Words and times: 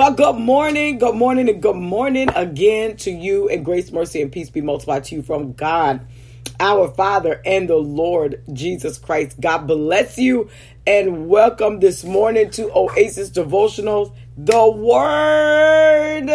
Well, 0.00 0.12
good 0.12 0.36
morning, 0.36 0.96
good 0.96 1.14
morning, 1.14 1.50
and 1.50 1.60
good 1.60 1.76
morning 1.76 2.30
again 2.34 2.96
to 2.96 3.10
you, 3.10 3.50
and 3.50 3.62
grace, 3.62 3.92
mercy, 3.92 4.22
and 4.22 4.32
peace 4.32 4.48
be 4.48 4.62
multiplied 4.62 5.04
to 5.04 5.16
you 5.16 5.20
from 5.20 5.52
God, 5.52 6.00
our 6.58 6.88
Father, 6.88 7.42
and 7.44 7.68
the 7.68 7.76
Lord 7.76 8.42
Jesus 8.50 8.96
Christ. 8.96 9.38
God 9.38 9.66
bless 9.66 10.16
you, 10.16 10.48
and 10.86 11.28
welcome 11.28 11.80
this 11.80 12.02
morning 12.02 12.48
to 12.52 12.72
Oasis 12.74 13.28
Devotionals, 13.28 14.14
the 14.38 14.70
Word 14.70 16.30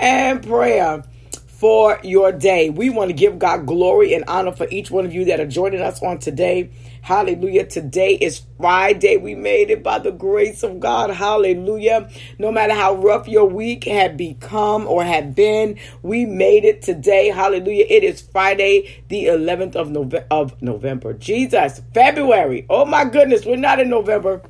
and 0.00 0.42
Prayer 0.44 1.04
for 1.46 2.00
your 2.02 2.32
day. 2.32 2.70
We 2.70 2.90
want 2.90 3.10
to 3.10 3.14
give 3.14 3.38
God 3.38 3.66
glory 3.66 4.14
and 4.14 4.24
honor 4.26 4.50
for 4.50 4.66
each 4.68 4.90
one 4.90 5.06
of 5.06 5.14
you 5.14 5.26
that 5.26 5.38
are 5.38 5.46
joining 5.46 5.80
us 5.80 6.02
on 6.02 6.18
today. 6.18 6.70
Hallelujah. 7.06 7.64
Today 7.66 8.14
is 8.14 8.42
Friday. 8.58 9.16
We 9.16 9.36
made 9.36 9.70
it 9.70 9.84
by 9.84 10.00
the 10.00 10.10
grace 10.10 10.64
of 10.64 10.80
God. 10.80 11.10
Hallelujah. 11.10 12.10
No 12.40 12.50
matter 12.50 12.74
how 12.74 12.96
rough 12.96 13.28
your 13.28 13.44
week 13.44 13.84
had 13.84 14.16
become 14.16 14.88
or 14.88 15.04
had 15.04 15.32
been, 15.32 15.78
we 16.02 16.26
made 16.26 16.64
it 16.64 16.82
today. 16.82 17.28
Hallelujah. 17.28 17.86
It 17.88 18.02
is 18.02 18.22
Friday, 18.22 19.04
the 19.06 19.26
11th 19.26 19.76
of, 19.76 19.86
Nove- 19.90 20.26
of 20.32 20.60
November. 20.60 21.12
Jesus, 21.12 21.80
February. 21.94 22.66
Oh 22.68 22.84
my 22.84 23.04
goodness, 23.04 23.46
we're 23.46 23.54
not 23.54 23.78
in 23.78 23.88
November. 23.88 24.42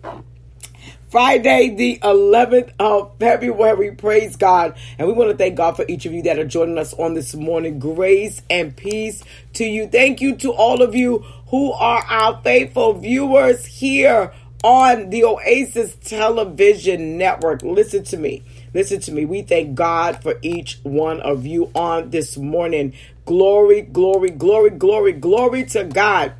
Friday, 1.11 1.71
the 1.71 1.99
11th 2.03 2.73
of 2.81 3.13
February. 3.19 3.93
Praise 3.93 4.35
God. 4.35 4.77
And 4.99 5.07
we 5.07 5.15
want 5.15 5.31
to 5.31 5.37
thank 5.37 5.57
God 5.57 5.77
for 5.77 5.85
each 5.89 6.05
of 6.05 6.13
you 6.13 6.23
that 6.23 6.39
are 6.39 6.47
joining 6.47 6.79
us 6.79 6.95
on 6.95 7.15
this 7.15 7.35
morning. 7.35 7.79
Grace 7.79 8.43
and 8.51 8.77
peace 8.77 9.23
to 9.53 9.65
you. 9.65 9.87
Thank 9.89 10.21
you 10.21 10.37
to 10.37 10.53
all 10.53 10.83
of 10.83 10.95
you 10.95 11.25
who 11.49 11.73
are 11.73 12.05
our 12.09 12.41
faithful 12.43 12.95
viewers 12.95 13.67
here 13.67 14.33
on 14.65 15.11
the 15.11 15.25
Oasis 15.25 15.97
Television 15.97 17.19
Network. 17.19 17.63
Listen 17.63 18.05
to 18.05 18.17
me. 18.17 18.45
Listen 18.75 19.01
to 19.03 19.13
me. 19.13 19.25
We 19.27 19.43
thank 19.43 19.75
God 19.75 20.23
for 20.23 20.37
each 20.43 20.81
one 20.83 21.21
of 21.21 21.47
you 21.47 21.71
on 21.75 22.11
this 22.11 22.37
morning. 22.37 22.95
Glory, 23.27 23.83
glory, 23.83 24.31
glory, 24.31 24.71
glory, 24.71 25.13
glory 25.13 25.65
to 25.67 25.85
God. 25.85 26.35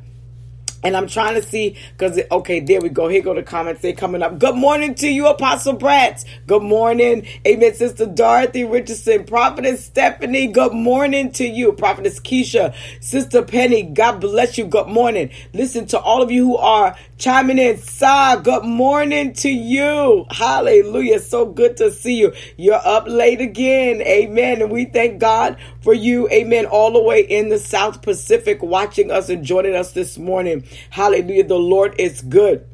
And 0.87 0.97
I'm 0.97 1.07
trying 1.09 1.35
to 1.35 1.43
see 1.43 1.75
because 1.97 2.19
okay, 2.31 2.61
there 2.61 2.81
we 2.81 2.89
go. 2.89 3.09
Here 3.09 3.21
go 3.21 3.35
the 3.35 3.43
comments. 3.43 3.81
They're 3.81 3.93
coming 3.93 4.23
up. 4.23 4.39
Good 4.39 4.55
morning 4.55 4.95
to 4.95 5.09
you, 5.09 5.27
Apostle 5.27 5.75
Bratz. 5.77 6.23
Good 6.47 6.63
morning, 6.63 7.27
Amen, 7.45 7.73
Sister 7.75 8.05
Dorothy 8.07 8.63
Richardson, 8.63 9.25
Prophetess 9.25 9.85
Stephanie. 9.85 10.47
Good 10.47 10.73
morning 10.73 11.33
to 11.33 11.45
you, 11.45 11.73
Prophetess 11.73 12.21
Keisha, 12.21 12.73
Sister 13.01 13.43
Penny. 13.43 13.83
God 13.83 14.21
bless 14.21 14.57
you. 14.57 14.65
Good 14.65 14.87
morning. 14.87 15.31
Listen 15.53 15.85
to 15.87 15.99
all 15.99 16.21
of 16.23 16.31
you 16.31 16.45
who 16.45 16.57
are 16.57 16.95
chiming 17.17 17.59
in. 17.59 17.77
Sa, 17.77 18.37
good 18.37 18.63
morning 18.63 19.33
to 19.33 19.49
you. 19.49 20.25
Hallelujah. 20.31 21.19
So 21.19 21.45
good 21.45 21.77
to 21.77 21.91
see 21.91 22.15
you. 22.15 22.33
You're 22.57 22.81
up 22.85 23.07
late 23.07 23.41
again. 23.41 24.01
Amen. 24.01 24.61
And 24.61 24.71
we 24.71 24.85
thank 24.85 25.19
God 25.19 25.57
for 25.81 25.93
you. 25.93 26.29
Amen. 26.29 26.65
All 26.65 26.91
the 26.91 27.01
way 27.01 27.21
in 27.21 27.49
the 27.49 27.59
South 27.59 28.01
Pacific, 28.01 28.61
watching 28.61 29.11
us 29.11 29.29
and 29.29 29.43
joining 29.43 29.75
us 29.75 29.91
this 29.91 30.17
morning. 30.17 30.63
Hallelujah. 30.89 31.45
The 31.45 31.55
Lord 31.55 31.95
is 31.99 32.21
good. 32.21 32.65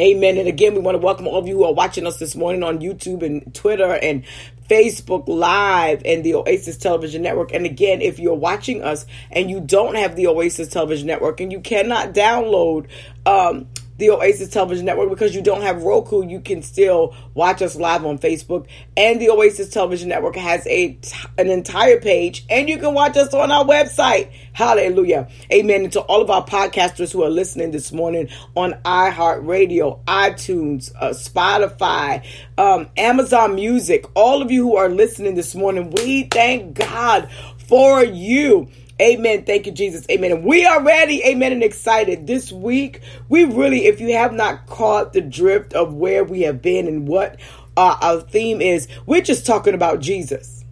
Amen. 0.00 0.38
And 0.38 0.48
again, 0.48 0.74
we 0.74 0.80
want 0.80 0.94
to 0.94 1.04
welcome 1.04 1.26
all 1.26 1.38
of 1.38 1.46
you 1.46 1.56
who 1.56 1.64
are 1.64 1.74
watching 1.74 2.06
us 2.06 2.18
this 2.18 2.34
morning 2.34 2.62
on 2.62 2.80
YouTube 2.80 3.22
and 3.22 3.54
Twitter 3.54 3.94
and 3.94 4.24
Facebook 4.68 5.28
Live 5.28 6.02
and 6.04 6.24
the 6.24 6.34
Oasis 6.34 6.78
Television 6.78 7.22
Network. 7.22 7.52
And 7.52 7.66
again, 7.66 8.00
if 8.00 8.18
you're 8.18 8.34
watching 8.34 8.82
us 8.82 9.04
and 9.30 9.50
you 9.50 9.60
don't 9.60 9.96
have 9.96 10.16
the 10.16 10.28
Oasis 10.28 10.68
Television 10.68 11.06
Network 11.06 11.40
and 11.40 11.52
you 11.52 11.60
cannot 11.60 12.14
download 12.14 12.86
um, 13.26 13.68
the 13.98 14.10
Oasis 14.10 14.48
Television 14.48 14.86
Network 14.86 15.10
because 15.10 15.34
you 15.34 15.42
don't 15.42 15.62
have 15.62 15.82
Roku, 15.82 16.26
you 16.26 16.40
can 16.40 16.62
still 16.62 17.14
watch 17.34 17.62
us 17.62 17.76
live 17.76 18.04
on 18.04 18.18
Facebook. 18.18 18.66
And 18.96 19.20
the 19.20 19.30
Oasis 19.30 19.70
Television 19.70 20.08
Network 20.08 20.36
has 20.36 20.66
a 20.66 20.98
an 21.38 21.48
entire 21.48 22.00
page, 22.00 22.44
and 22.50 22.68
you 22.68 22.78
can 22.78 22.94
watch 22.94 23.16
us 23.16 23.32
on 23.34 23.50
our 23.50 23.64
website. 23.64 24.30
Hallelujah, 24.52 25.28
Amen. 25.52 25.84
And 25.84 25.92
to 25.92 26.00
all 26.00 26.22
of 26.22 26.30
our 26.30 26.44
podcasters 26.44 27.12
who 27.12 27.22
are 27.22 27.30
listening 27.30 27.70
this 27.70 27.92
morning 27.92 28.28
on 28.54 28.74
iHeartRadio, 28.84 30.04
iTunes, 30.04 30.92
uh, 31.00 31.10
Spotify, 31.10 32.24
um, 32.58 32.88
Amazon 32.96 33.54
Music, 33.54 34.06
all 34.14 34.42
of 34.42 34.50
you 34.50 34.62
who 34.62 34.76
are 34.76 34.88
listening 34.88 35.34
this 35.34 35.54
morning, 35.54 35.90
we 35.90 36.24
thank 36.24 36.74
God 36.74 37.30
for 37.68 38.04
you. 38.04 38.68
Amen. 39.02 39.44
Thank 39.44 39.66
you, 39.66 39.72
Jesus. 39.72 40.06
Amen. 40.10 40.42
we 40.42 40.64
are 40.64 40.82
ready. 40.82 41.24
Amen. 41.24 41.52
And 41.52 41.62
excited. 41.62 42.26
This 42.26 42.52
week, 42.52 43.02
we 43.28 43.44
really, 43.44 43.86
if 43.86 44.00
you 44.00 44.14
have 44.14 44.32
not 44.32 44.66
caught 44.66 45.12
the 45.12 45.20
drift 45.20 45.72
of 45.74 45.94
where 45.94 46.22
we 46.22 46.42
have 46.42 46.62
been 46.62 46.86
and 46.86 47.08
what 47.08 47.40
uh, 47.76 47.96
our 48.00 48.20
theme 48.20 48.60
is, 48.60 48.86
we're 49.04 49.20
just 49.20 49.44
talking 49.44 49.74
about 49.74 50.00
Jesus. 50.00 50.64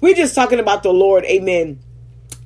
We're 0.00 0.14
just 0.14 0.34
talking 0.34 0.60
about 0.60 0.84
the 0.84 0.92
Lord. 0.92 1.24
Amen 1.24 1.80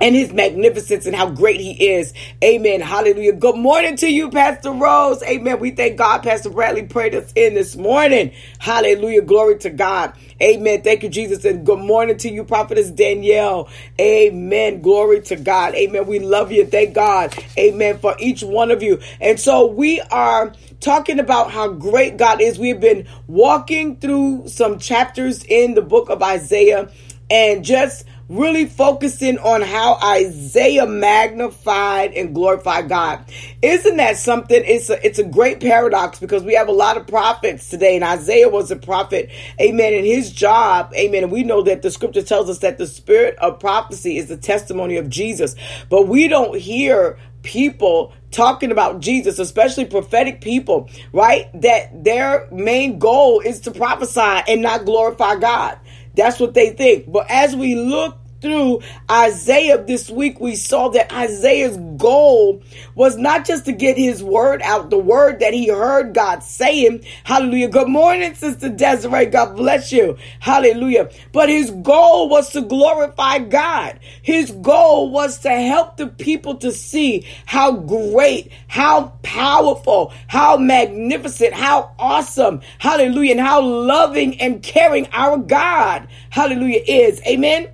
and 0.02 0.16
his 0.16 0.32
magnificence 0.32 1.06
and 1.06 1.14
how 1.14 1.30
great 1.30 1.60
he 1.60 1.90
is. 1.90 2.12
Amen. 2.42 2.80
Hallelujah. 2.80 3.34
Good 3.34 3.56
morning 3.56 3.96
to 3.98 4.08
you, 4.08 4.30
Pastor 4.30 4.72
Rose. 4.72 5.22
Amen. 5.22 5.60
We 5.60 5.70
thank 5.70 5.96
God. 5.96 6.24
Pastor 6.24 6.50
Bradley 6.50 6.82
prayed 6.82 7.14
us 7.14 7.32
in 7.36 7.54
this 7.54 7.76
morning. 7.76 8.32
Hallelujah. 8.58 9.22
Glory 9.22 9.58
to 9.58 9.70
God. 9.70 10.12
Amen. 10.42 10.82
Thank 10.82 11.04
you, 11.04 11.08
Jesus. 11.08 11.44
And 11.44 11.64
good 11.64 11.78
morning 11.78 12.16
to 12.18 12.28
you, 12.30 12.42
Prophetess 12.44 12.90
Danielle. 12.90 13.70
Amen. 14.00 14.82
Glory 14.82 15.22
to 15.22 15.36
God. 15.36 15.76
Amen. 15.76 16.06
We 16.06 16.18
love 16.18 16.50
you. 16.50 16.66
Thank 16.66 16.94
God. 16.94 17.32
Amen. 17.56 17.98
For 17.98 18.16
each 18.18 18.42
one 18.42 18.72
of 18.72 18.82
you. 18.82 19.00
And 19.20 19.38
so 19.38 19.66
we 19.66 20.00
are 20.10 20.52
talking 20.80 21.20
about 21.20 21.52
how 21.52 21.68
great 21.68 22.16
God 22.16 22.40
is. 22.40 22.58
We 22.58 22.70
have 22.70 22.80
been 22.80 23.06
walking 23.28 23.98
through 23.98 24.48
some 24.48 24.80
chapters 24.80 25.44
in 25.44 25.74
the 25.74 25.82
book 25.82 26.10
of 26.10 26.22
Isaiah 26.24 26.90
and 27.30 27.64
just 27.64 28.04
really 28.32 28.66
focusing 28.66 29.38
on 29.38 29.60
how 29.62 29.98
Isaiah 30.02 30.86
magnified 30.86 32.14
and 32.14 32.34
glorified 32.34 32.88
God. 32.88 33.24
Isn't 33.60 33.98
that 33.98 34.16
something? 34.16 34.62
It's 34.64 34.88
a, 34.88 35.04
it's 35.06 35.18
a 35.18 35.24
great 35.24 35.60
paradox 35.60 36.18
because 36.18 36.42
we 36.42 36.54
have 36.54 36.68
a 36.68 36.72
lot 36.72 36.96
of 36.96 37.06
prophets 37.06 37.68
today 37.68 37.94
and 37.94 38.04
Isaiah 38.04 38.48
was 38.48 38.70
a 38.70 38.76
prophet. 38.76 39.30
Amen. 39.60 39.92
And 39.92 40.06
his 40.06 40.32
job, 40.32 40.92
amen. 40.94 41.24
And 41.24 41.32
we 41.32 41.44
know 41.44 41.62
that 41.62 41.82
the 41.82 41.90
scripture 41.90 42.22
tells 42.22 42.48
us 42.48 42.58
that 42.60 42.78
the 42.78 42.86
spirit 42.86 43.36
of 43.36 43.60
prophecy 43.60 44.16
is 44.16 44.28
the 44.28 44.36
testimony 44.36 44.96
of 44.96 45.10
Jesus, 45.10 45.54
but 45.90 46.08
we 46.08 46.26
don't 46.26 46.58
hear 46.58 47.18
people 47.42 48.12
talking 48.30 48.70
about 48.70 49.00
Jesus, 49.00 49.38
especially 49.38 49.84
prophetic 49.84 50.40
people, 50.40 50.88
right? 51.12 51.50
That 51.60 52.04
their 52.04 52.48
main 52.50 52.98
goal 52.98 53.40
is 53.40 53.60
to 53.60 53.70
prophesy 53.70 54.20
and 54.20 54.62
not 54.62 54.84
glorify 54.84 55.36
God. 55.36 55.78
That's 56.14 56.40
what 56.40 56.54
they 56.54 56.70
think. 56.70 57.10
But 57.10 57.30
as 57.30 57.56
we 57.56 57.74
look 57.74 58.18
through 58.42 58.80
Isaiah 59.10 59.82
this 59.82 60.10
week, 60.10 60.40
we 60.40 60.56
saw 60.56 60.88
that 60.88 61.12
Isaiah's 61.12 61.78
goal 61.96 62.62
was 62.96 63.16
not 63.16 63.46
just 63.46 63.64
to 63.66 63.72
get 63.72 63.96
his 63.96 64.22
word 64.22 64.60
out, 64.62 64.90
the 64.90 64.98
word 64.98 65.38
that 65.40 65.54
he 65.54 65.68
heard 65.68 66.12
God 66.12 66.42
saying. 66.42 67.04
Hallelujah. 67.24 67.68
Good 67.68 67.88
morning, 67.88 68.34
Sister 68.34 68.68
Desiree. 68.68 69.26
God 69.26 69.56
bless 69.56 69.92
you. 69.92 70.18
Hallelujah. 70.40 71.10
But 71.30 71.48
his 71.48 71.70
goal 71.70 72.28
was 72.28 72.50
to 72.50 72.62
glorify 72.62 73.38
God. 73.38 74.00
His 74.22 74.50
goal 74.50 75.10
was 75.10 75.38
to 75.40 75.50
help 75.50 75.96
the 75.96 76.08
people 76.08 76.56
to 76.56 76.72
see 76.72 77.24
how 77.46 77.72
great, 77.72 78.50
how 78.66 79.12
powerful, 79.22 80.12
how 80.26 80.56
magnificent, 80.56 81.54
how 81.54 81.92
awesome, 81.98 82.60
hallelujah, 82.78 83.32
and 83.32 83.40
how 83.40 83.62
loving 83.62 84.40
and 84.40 84.62
caring 84.62 85.06
our 85.12 85.38
God, 85.38 86.08
hallelujah, 86.30 86.82
is. 86.86 87.22
Amen. 87.24 87.68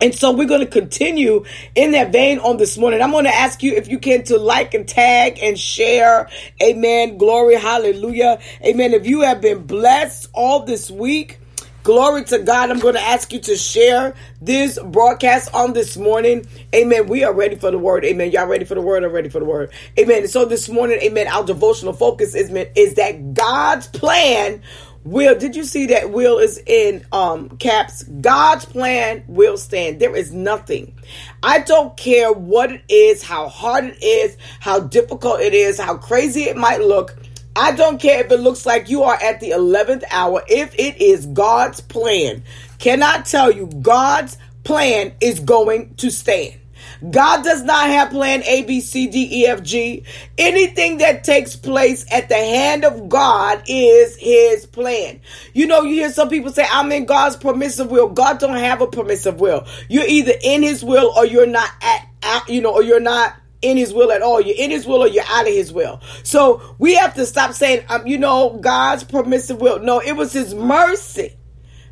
And 0.00 0.14
so 0.14 0.32
we're 0.32 0.48
going 0.48 0.60
to 0.60 0.66
continue 0.66 1.44
in 1.74 1.92
that 1.92 2.12
vein 2.12 2.38
on 2.38 2.56
this 2.56 2.78
morning. 2.78 3.02
I'm 3.02 3.10
going 3.10 3.24
to 3.24 3.34
ask 3.34 3.62
you 3.62 3.74
if 3.74 3.88
you 3.88 3.98
can 3.98 4.22
to 4.24 4.38
like 4.38 4.74
and 4.74 4.88
tag 4.88 5.38
and 5.42 5.58
share. 5.58 6.28
Amen. 6.62 7.18
Glory. 7.18 7.56
Hallelujah. 7.56 8.38
Amen. 8.64 8.94
If 8.94 9.06
you 9.06 9.22
have 9.22 9.40
been 9.40 9.66
blessed 9.66 10.28
all 10.32 10.64
this 10.64 10.90
week, 10.90 11.40
Glory 11.82 12.24
to 12.24 12.38
God. 12.38 12.70
I'm 12.70 12.78
going 12.78 12.94
to 12.94 13.00
ask 13.00 13.32
you 13.32 13.40
to 13.40 13.56
share 13.56 14.14
this 14.42 14.78
broadcast 14.78 15.54
on 15.54 15.72
this 15.72 15.96
morning. 15.96 16.46
Amen. 16.74 17.06
We 17.06 17.24
are 17.24 17.32
ready 17.32 17.56
for 17.56 17.70
the 17.70 17.78
word. 17.78 18.04
Amen. 18.04 18.30
Y'all 18.32 18.46
ready 18.46 18.66
for 18.66 18.74
the 18.74 18.82
word? 18.82 19.02
I'm 19.02 19.12
ready 19.12 19.30
for 19.30 19.38
the 19.38 19.46
word. 19.46 19.72
Amen. 19.98 20.28
So 20.28 20.44
this 20.44 20.68
morning, 20.68 20.98
amen, 21.00 21.26
our 21.28 21.42
devotional 21.42 21.94
focus 21.94 22.34
is, 22.34 22.50
is 22.76 22.94
that 22.94 23.32
God's 23.32 23.86
plan 23.88 24.62
will 25.04 25.38
did 25.38 25.56
you 25.56 25.64
see 25.64 25.86
that 25.86 26.10
will 26.10 26.38
is 26.38 26.62
in 26.66 27.04
um 27.12 27.48
caps 27.56 28.02
god's 28.02 28.66
plan 28.66 29.24
will 29.28 29.56
stand 29.56 29.98
there 29.98 30.14
is 30.14 30.32
nothing 30.32 30.94
i 31.42 31.58
don't 31.58 31.96
care 31.96 32.32
what 32.32 32.70
it 32.70 32.82
is 32.88 33.22
how 33.22 33.48
hard 33.48 33.84
it 33.84 34.02
is 34.02 34.36
how 34.60 34.78
difficult 34.78 35.40
it 35.40 35.54
is 35.54 35.78
how 35.78 35.96
crazy 35.96 36.42
it 36.42 36.56
might 36.56 36.80
look 36.80 37.16
I 37.56 37.72
don't 37.72 38.00
care 38.00 38.24
if 38.24 38.30
it 38.30 38.38
looks 38.38 38.64
like 38.64 38.88
you 38.88 39.02
are 39.02 39.20
at 39.20 39.40
the 39.40 39.50
11th 39.50 40.04
hour. 40.12 40.42
If 40.46 40.72
it 40.78 41.00
is 41.00 41.26
God's 41.26 41.80
plan, 41.80 42.44
cannot 42.78 43.26
tell 43.26 43.50
you 43.50 43.66
God's 43.66 44.38
plan 44.62 45.12
is 45.20 45.40
going 45.40 45.94
to 45.96 46.10
stand. 46.10 46.59
God 47.08 47.44
does 47.44 47.62
not 47.62 47.88
have 47.88 48.10
plan 48.10 48.42
A, 48.44 48.64
B, 48.64 48.80
C, 48.80 49.06
D, 49.06 49.42
E, 49.42 49.46
F, 49.46 49.62
G. 49.62 50.04
Anything 50.36 50.98
that 50.98 51.24
takes 51.24 51.56
place 51.56 52.04
at 52.10 52.28
the 52.28 52.34
hand 52.34 52.84
of 52.84 53.08
God 53.08 53.62
is 53.66 54.16
his 54.16 54.66
plan. 54.66 55.20
You 55.54 55.66
know, 55.66 55.82
you 55.82 55.94
hear 55.94 56.12
some 56.12 56.28
people 56.28 56.52
say, 56.52 56.66
I'm 56.70 56.92
in 56.92 57.06
God's 57.06 57.36
permissive 57.36 57.90
will. 57.90 58.08
God 58.08 58.38
don't 58.38 58.56
have 58.56 58.80
a 58.82 58.86
permissive 58.86 59.40
will. 59.40 59.66
You're 59.88 60.06
either 60.06 60.34
in 60.42 60.62
his 60.62 60.84
will 60.84 61.12
or 61.16 61.24
you're 61.24 61.46
not 61.46 61.70
at, 61.82 62.06
at 62.22 62.48
you 62.48 62.60
know, 62.60 62.72
or 62.72 62.82
you're 62.82 63.00
not 63.00 63.34
in 63.62 63.76
his 63.76 63.92
will 63.92 64.12
at 64.12 64.22
all. 64.22 64.40
You're 64.40 64.56
in 64.58 64.70
his 64.70 64.86
will 64.86 65.02
or 65.02 65.08
you're 65.08 65.24
out 65.28 65.46
of 65.46 65.52
his 65.52 65.72
will. 65.72 66.00
So 66.22 66.76
we 66.78 66.94
have 66.94 67.14
to 67.14 67.26
stop 67.26 67.54
saying, 67.54 67.84
um, 67.88 68.06
you 68.06 68.18
know, 68.18 68.58
God's 68.60 69.04
permissive 69.04 69.60
will. 69.60 69.78
No, 69.78 70.00
it 70.00 70.12
was 70.12 70.32
his 70.32 70.54
mercy. 70.54 71.36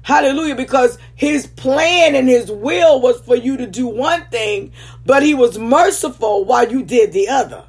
Hallelujah. 0.08 0.54
Because 0.54 0.96
his 1.16 1.46
plan 1.46 2.14
and 2.14 2.26
his 2.30 2.50
will 2.50 2.98
was 2.98 3.20
for 3.20 3.36
you 3.36 3.58
to 3.58 3.66
do 3.66 3.86
one 3.86 4.24
thing, 4.30 4.72
but 5.04 5.22
he 5.22 5.34
was 5.34 5.58
merciful 5.58 6.46
while 6.46 6.66
you 6.66 6.82
did 6.82 7.12
the 7.12 7.28
other. 7.28 7.62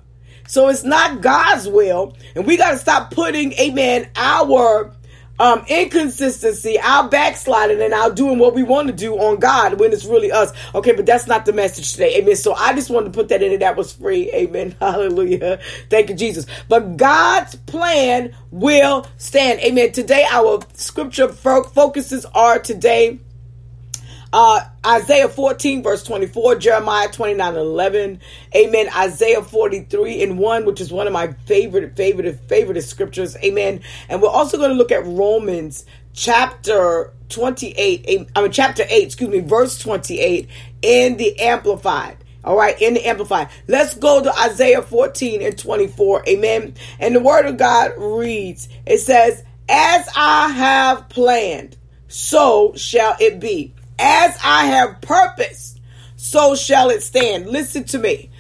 So 0.47 0.69
it's 0.69 0.85
not 0.85 1.19
God's 1.19 1.67
will. 1.67 2.15
And 2.35 2.47
we 2.47 2.55
got 2.55 2.71
to 2.71 2.77
stop 2.77 3.11
putting, 3.11 3.51
amen, 3.59 4.09
our 4.15 4.93
um, 5.39 5.63
inconsistency, 5.67 6.79
our 6.79 7.07
backsliding, 7.09 7.81
and 7.81 7.93
our 7.93 8.11
doing 8.11 8.39
what 8.39 8.53
we 8.53 8.63
want 8.63 8.87
to 8.87 8.93
do 8.93 9.15
on 9.17 9.37
God 9.37 9.79
when 9.79 9.93
it's 9.93 10.05
really 10.05 10.31
us. 10.31 10.51
Okay, 10.75 10.91
but 10.91 11.05
that's 11.05 11.27
not 11.27 11.45
the 11.45 11.53
message 11.53 11.93
today. 11.93 12.17
Amen. 12.17 12.35
So 12.35 12.53
I 12.53 12.73
just 12.73 12.89
wanted 12.89 13.13
to 13.13 13.17
put 13.17 13.29
that 13.29 13.41
in 13.41 13.51
it. 13.51 13.59
That 13.59 13.75
was 13.75 13.93
free. 13.93 14.31
Amen. 14.33 14.75
Hallelujah. 14.79 15.59
Thank 15.89 16.09
you, 16.09 16.15
Jesus. 16.15 16.45
But 16.67 16.97
God's 16.97 17.55
plan 17.55 18.35
will 18.51 19.07
stand. 19.17 19.59
Amen. 19.61 19.91
Today, 19.91 20.25
our 20.29 20.59
scripture 20.73 21.29
focuses 21.29 22.25
are 22.25 22.59
today 22.59 23.19
uh, 24.31 24.61
Isaiah 24.85 25.27
14, 25.27 25.81
verse 25.81 26.03
24, 26.03 26.55
Jeremiah 26.55 27.09
29 27.09 27.55
11, 27.55 28.19
Amen. 28.55 28.89
Isaiah 28.95 29.41
43 29.41 30.23
and 30.23 30.37
1, 30.37 30.65
which 30.65 30.81
is 30.81 30.91
one 30.91 31.07
of 31.07 31.13
my 31.13 31.33
favorite, 31.45 31.95
favorite, 31.95 32.39
favorite 32.47 32.81
scriptures. 32.83 33.35
Amen. 33.37 33.81
And 34.07 34.21
we're 34.21 34.29
also 34.29 34.57
going 34.57 34.69
to 34.69 34.75
look 34.75 34.91
at 34.91 35.05
Romans 35.05 35.85
chapter 36.13 37.11
28, 37.29 38.27
I 38.35 38.41
mean, 38.41 38.51
chapter 38.51 38.83
8, 38.87 39.03
excuse 39.03 39.29
me, 39.29 39.39
verse 39.39 39.79
28 39.79 40.47
in 40.81 41.17
the 41.17 41.39
Amplified. 41.39 42.17
All 42.43 42.55
right, 42.55 42.79
in 42.81 42.93
the 42.93 43.05
Amplified. 43.05 43.49
Let's 43.67 43.95
go 43.95 44.23
to 44.23 44.39
Isaiah 44.39 44.81
14 44.81 45.41
and 45.41 45.57
24. 45.57 46.23
Amen. 46.29 46.75
And 46.99 47.15
the 47.15 47.19
word 47.19 47.45
of 47.45 47.57
God 47.57 47.91
reads, 47.97 48.69
it 48.85 48.99
says, 48.99 49.43
As 49.67 50.07
I 50.15 50.49
have 50.49 51.09
planned, 51.09 51.77
so 52.07 52.73
shall 52.75 53.15
it 53.19 53.39
be 53.39 53.73
as 53.99 54.37
I 54.43 54.65
have 54.65 55.01
purposed, 55.01 55.79
so 56.15 56.55
shall 56.55 56.89
it 56.89 57.03
stand. 57.03 57.47
Listen 57.47 57.83
to 57.85 57.99
me. 57.99 58.31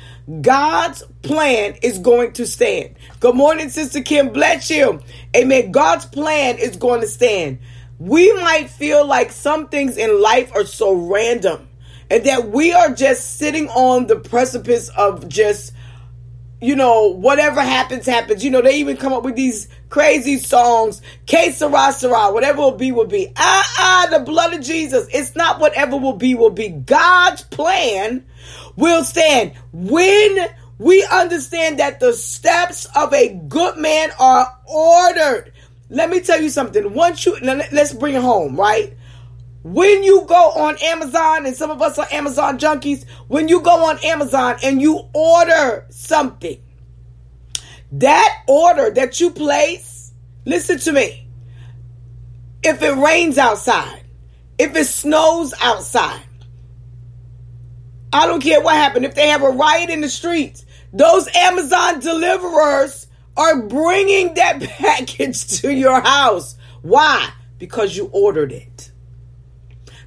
God's 0.41 1.03
plan 1.21 1.75
is 1.81 1.99
going 1.99 2.33
to 2.33 2.45
stand. 2.45 2.95
Good 3.19 3.35
morning, 3.35 3.69
Sister 3.69 4.01
Kim. 4.01 4.31
Bless 4.31 4.69
you. 4.69 5.01
Amen. 5.35 5.71
God's 5.71 6.05
plan 6.05 6.57
is 6.57 6.77
going 6.77 7.01
to 7.01 7.07
stand. 7.07 7.59
We 7.97 8.31
might 8.35 8.69
feel 8.69 9.05
like 9.05 9.31
some 9.31 9.67
things 9.67 9.97
in 9.97 10.21
life 10.21 10.51
are 10.55 10.65
so 10.65 10.93
random 10.93 11.67
and 12.09 12.23
that 12.25 12.49
we 12.49 12.71
are 12.71 12.93
just 12.93 13.37
sitting 13.37 13.67
on 13.69 14.07
the 14.07 14.15
precipice 14.15 14.89
of 14.89 15.27
just 15.27 15.73
you 16.61 16.75
know, 16.75 17.07
whatever 17.07 17.61
happens, 17.61 18.05
happens. 18.05 18.43
You 18.43 18.51
know, 18.51 18.61
they 18.61 18.77
even 18.77 18.97
come 18.97 19.13
up 19.13 19.23
with 19.23 19.35
these 19.35 19.67
crazy 19.89 20.37
songs. 20.37 21.01
Que 21.25 21.51
Sera 21.51 21.91
Sera, 21.93 22.31
whatever 22.31 22.59
will 22.59 22.71
be, 22.71 22.91
will 22.91 23.05
be. 23.05 23.31
Ah, 23.37 23.73
ah, 23.77 24.07
the 24.11 24.19
blood 24.19 24.53
of 24.53 24.61
Jesus. 24.61 25.07
It's 25.13 25.35
not 25.35 25.59
whatever 25.59 25.95
will 25.97 26.13
be, 26.13 26.35
will 26.35 26.49
be. 26.49 26.69
God's 26.69 27.43
plan 27.43 28.25
will 28.75 29.03
stand. 29.03 29.53
When 29.71 30.49
we 30.79 31.05
understand 31.11 31.79
that 31.79 31.99
the 31.99 32.13
steps 32.13 32.87
of 32.95 33.13
a 33.13 33.33
good 33.47 33.77
man 33.77 34.09
are 34.19 34.57
ordered. 34.65 35.53
Let 35.89 36.09
me 36.09 36.21
tell 36.21 36.41
you 36.41 36.49
something. 36.49 36.93
Once 36.93 37.25
you, 37.25 37.37
let's 37.41 37.93
bring 37.93 38.15
it 38.15 38.21
home, 38.21 38.55
right? 38.55 38.95
When 39.63 40.03
you 40.03 40.25
go 40.25 40.51
on 40.51 40.77
Amazon, 40.81 41.45
and 41.45 41.55
some 41.55 41.69
of 41.69 41.81
us 41.81 41.99
are 41.99 42.07
Amazon 42.11 42.57
junkies, 42.57 43.05
when 43.27 43.49
you 43.49 43.61
go 43.61 43.89
on 43.89 43.99
Amazon 44.05 44.55
and 44.63 44.81
you 44.81 45.09
order 45.13 45.85
something, 45.89 46.61
that 47.91 48.43
order 48.47 48.89
that 48.91 49.19
you 49.19 49.31
place, 49.31 50.13
listen 50.45 50.79
to 50.79 50.93
me. 50.93 51.27
If 52.63 52.81
it 52.81 52.95
rains 52.95 53.37
outside, 53.37 54.03
if 54.57 54.75
it 54.75 54.85
snows 54.85 55.53
outside, 55.61 56.23
I 58.13 58.27
don't 58.27 58.41
care 58.41 58.61
what 58.61 58.75
happened. 58.75 59.05
If 59.05 59.15
they 59.15 59.27
have 59.27 59.43
a 59.43 59.49
riot 59.49 59.89
in 59.89 60.01
the 60.01 60.09
streets, 60.09 60.65
those 60.93 61.27
Amazon 61.35 61.99
deliverers 61.99 63.07
are 63.35 63.61
bringing 63.63 64.35
that 64.35 64.61
package 64.77 65.59
to 65.59 65.73
your 65.73 65.99
house. 65.99 66.55
Why? 66.81 67.29
Because 67.57 67.95
you 67.95 68.09
ordered 68.13 68.53
it 68.53 68.88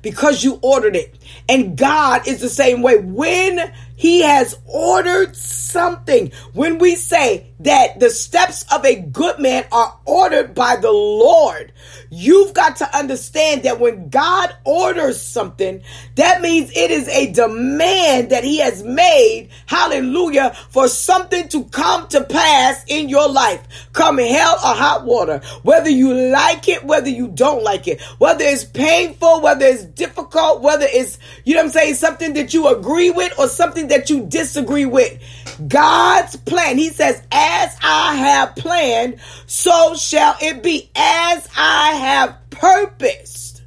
because 0.03 0.45
you 0.45 0.59
ordered 0.63 0.97
it. 0.97 1.17
And 1.49 1.77
God 1.77 2.27
is 2.29 2.41
the 2.41 2.49
same 2.49 2.83
way. 2.83 2.99
When 2.99 3.73
He 3.97 4.23
has 4.23 4.59
ordered 4.67 5.35
something, 5.37 6.33
when 6.53 6.79
we 6.79 6.97
say 6.97 7.52
that 7.65 8.01
the 8.01 8.11
steps 8.11 8.65
of 8.73 8.85
a 8.85 8.97
good 8.97 9.39
man 9.39 9.65
are 9.71 9.99
ordered 10.05 10.55
by 10.55 10.77
the 10.77 10.91
Lord, 10.91 11.73
you've 12.11 12.55
got 12.55 12.77
to 12.77 12.97
understand 12.97 13.63
that 13.63 13.79
when 13.79 14.09
God 14.09 14.55
orders 14.65 15.23
something, 15.23 15.83
that 16.17 16.41
means 16.41 16.71
it 16.75 16.91
is 16.91 17.09
a 17.09 17.33
demand 17.33 18.31
that 18.31 18.43
He 18.43 18.59
has 18.59 18.83
made, 18.83 19.51
hallelujah, 19.67 20.57
for 20.71 20.89
something 20.89 21.49
to 21.49 21.65
come 21.67 22.09
to 22.09 22.25
pass 22.25 22.85
in 22.89 23.09
your 23.09 23.29
life. 23.29 23.63
Come 23.93 24.19
hell 24.19 24.55
or 24.55 24.75
hot 24.75 25.05
water. 25.05 25.41
Whether 25.63 25.91
you 25.91 26.15
like 26.15 26.69
it, 26.69 26.85
whether 26.85 27.11
you 27.11 27.29
don't 27.29 27.63
like 27.63 27.87
it, 27.87 28.01
whether 28.19 28.45
it's 28.45 28.65
painful, 28.65 29.41
whether 29.41 29.67
it's 29.67 29.85
difficult, 29.85 30.63
whether 30.63 30.87
it's, 30.89 31.19
you 31.45 31.55
know 31.55 31.61
what 31.61 31.67
I'm 31.67 31.73
saying, 31.73 31.95
something 31.95 32.33
that 32.35 32.53
you 32.55 32.69
agree 32.69 33.11
with 33.11 33.39
or 33.39 33.47
something 33.49 33.89
that 33.89 34.11
you 34.11 34.27
disagree 34.27 34.87
with. 34.87 35.21
God's 35.69 36.37
plan, 36.37 36.79
He 36.79 36.89
says, 36.89 37.23
as 37.31 37.52
I 37.83 38.15
have 38.17 38.57
planned, 38.57 39.21
so 39.47 39.95
shall 39.95 40.37
it 40.41 40.63
be. 40.63 40.91
As 40.95 41.49
I 41.57 41.93
have 41.93 42.51
purposed, 42.51 43.63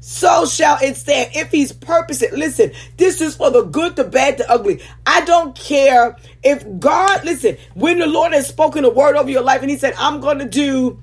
so 0.00 0.46
shall 0.46 0.78
it 0.82 0.96
stand. 0.96 1.30
If 1.34 1.50
he's 1.50 1.72
purposed 1.72 2.22
it, 2.22 2.32
listen, 2.32 2.72
this 2.96 3.20
is 3.20 3.36
for 3.36 3.50
the 3.50 3.62
good, 3.62 3.96
the 3.96 4.04
bad, 4.04 4.38
the 4.38 4.50
ugly. 4.50 4.80
I 5.06 5.24
don't 5.24 5.54
care 5.54 6.16
if 6.42 6.64
God, 6.78 7.24
listen, 7.24 7.56
when 7.74 7.98
the 7.98 8.06
Lord 8.06 8.32
has 8.32 8.46
spoken 8.46 8.84
a 8.84 8.90
word 8.90 9.16
over 9.16 9.30
your 9.30 9.42
life 9.42 9.62
and 9.62 9.70
he 9.70 9.76
said, 9.76 9.94
I'm 9.96 10.20
going 10.20 10.38
to 10.38 10.48
do, 10.48 11.00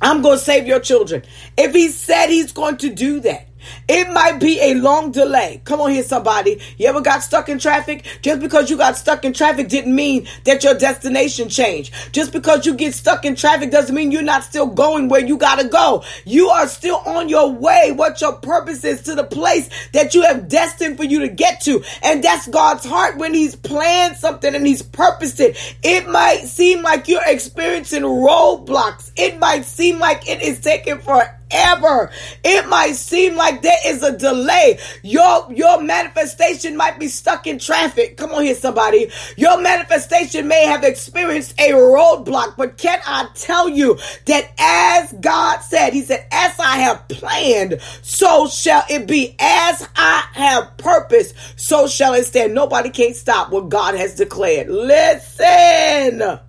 I'm 0.00 0.22
going 0.22 0.38
to 0.38 0.44
save 0.44 0.66
your 0.66 0.80
children. 0.80 1.22
If 1.56 1.72
he 1.74 1.88
said 1.88 2.28
he's 2.28 2.52
going 2.52 2.78
to 2.78 2.90
do 2.90 3.20
that, 3.20 3.48
it 3.88 4.12
might 4.12 4.38
be 4.40 4.60
a 4.60 4.74
long 4.74 5.12
delay. 5.12 5.60
Come 5.64 5.80
on 5.80 5.90
here, 5.90 6.02
somebody. 6.02 6.60
You 6.78 6.86
ever 6.86 7.00
got 7.00 7.22
stuck 7.22 7.48
in 7.48 7.58
traffic? 7.58 8.04
Just 8.22 8.40
because 8.40 8.70
you 8.70 8.76
got 8.76 8.96
stuck 8.96 9.24
in 9.24 9.32
traffic 9.32 9.68
didn't 9.68 9.94
mean 9.94 10.26
that 10.44 10.64
your 10.64 10.74
destination 10.74 11.48
changed. 11.48 11.92
Just 12.12 12.32
because 12.32 12.66
you 12.66 12.74
get 12.74 12.94
stuck 12.94 13.24
in 13.24 13.34
traffic 13.36 13.70
doesn't 13.70 13.94
mean 13.94 14.10
you're 14.10 14.22
not 14.22 14.44
still 14.44 14.66
going 14.66 15.08
where 15.08 15.24
you 15.24 15.36
gotta 15.36 15.68
go. 15.68 16.04
You 16.24 16.48
are 16.48 16.66
still 16.66 16.96
on 17.06 17.28
your 17.28 17.50
way. 17.50 17.92
What 17.92 18.20
your 18.20 18.34
purpose 18.34 18.84
is 18.84 19.02
to 19.02 19.14
the 19.14 19.24
place 19.24 19.68
that 19.92 20.14
you 20.14 20.22
have 20.22 20.48
destined 20.48 20.96
for 20.96 21.04
you 21.04 21.20
to 21.20 21.28
get 21.28 21.60
to. 21.62 21.82
And 22.02 22.22
that's 22.22 22.48
God's 22.48 22.84
heart 22.84 23.16
when 23.16 23.34
He's 23.34 23.54
planned 23.54 24.16
something 24.16 24.54
and 24.54 24.66
He's 24.66 24.82
purposed 24.82 25.40
it. 25.40 25.56
It 25.82 26.08
might 26.08 26.42
seem 26.42 26.82
like 26.82 27.08
you're 27.08 27.22
experiencing 27.26 28.02
roadblocks. 28.02 29.10
It 29.16 29.38
might 29.38 29.64
seem 29.64 29.98
like 29.98 30.28
it 30.28 30.42
is 30.42 30.60
taking 30.60 30.98
forever 30.98 31.38
forever. 31.50 32.10
It 32.42 32.68
might 32.68 32.94
seem 32.96 33.36
like 33.36 33.62
there 33.62 33.78
is 33.86 34.02
a 34.02 34.16
delay. 34.16 34.78
Your, 35.02 35.52
your 35.52 35.82
manifestation 35.82 36.76
might 36.76 36.98
be 36.98 37.08
stuck 37.08 37.46
in 37.46 37.58
traffic. 37.58 38.16
Come 38.16 38.32
on 38.32 38.42
here, 38.42 38.54
somebody. 38.54 39.10
Your 39.36 39.60
manifestation 39.60 40.48
may 40.48 40.64
have 40.66 40.84
experienced 40.84 41.58
a 41.58 41.70
roadblock, 41.70 42.56
but 42.56 42.78
can 42.78 43.00
I 43.06 43.28
tell 43.34 43.68
you 43.68 43.98
that 44.26 44.52
as 44.58 45.12
God 45.20 45.60
said, 45.60 45.92
He 45.92 46.02
said, 46.02 46.26
as 46.30 46.58
I 46.58 46.78
have 46.78 47.06
planned, 47.08 47.80
so 48.02 48.48
shall 48.48 48.84
it 48.88 49.06
be. 49.06 49.36
As 49.38 49.86
I 49.96 50.24
have 50.32 50.76
purpose, 50.76 51.34
so 51.56 51.86
shall 51.86 52.14
it 52.14 52.24
stand. 52.24 52.54
Nobody 52.54 52.90
can't 52.90 53.16
stop 53.16 53.50
what 53.50 53.68
God 53.68 53.94
has 53.94 54.14
declared. 54.14 54.68
Listen. 54.68 56.40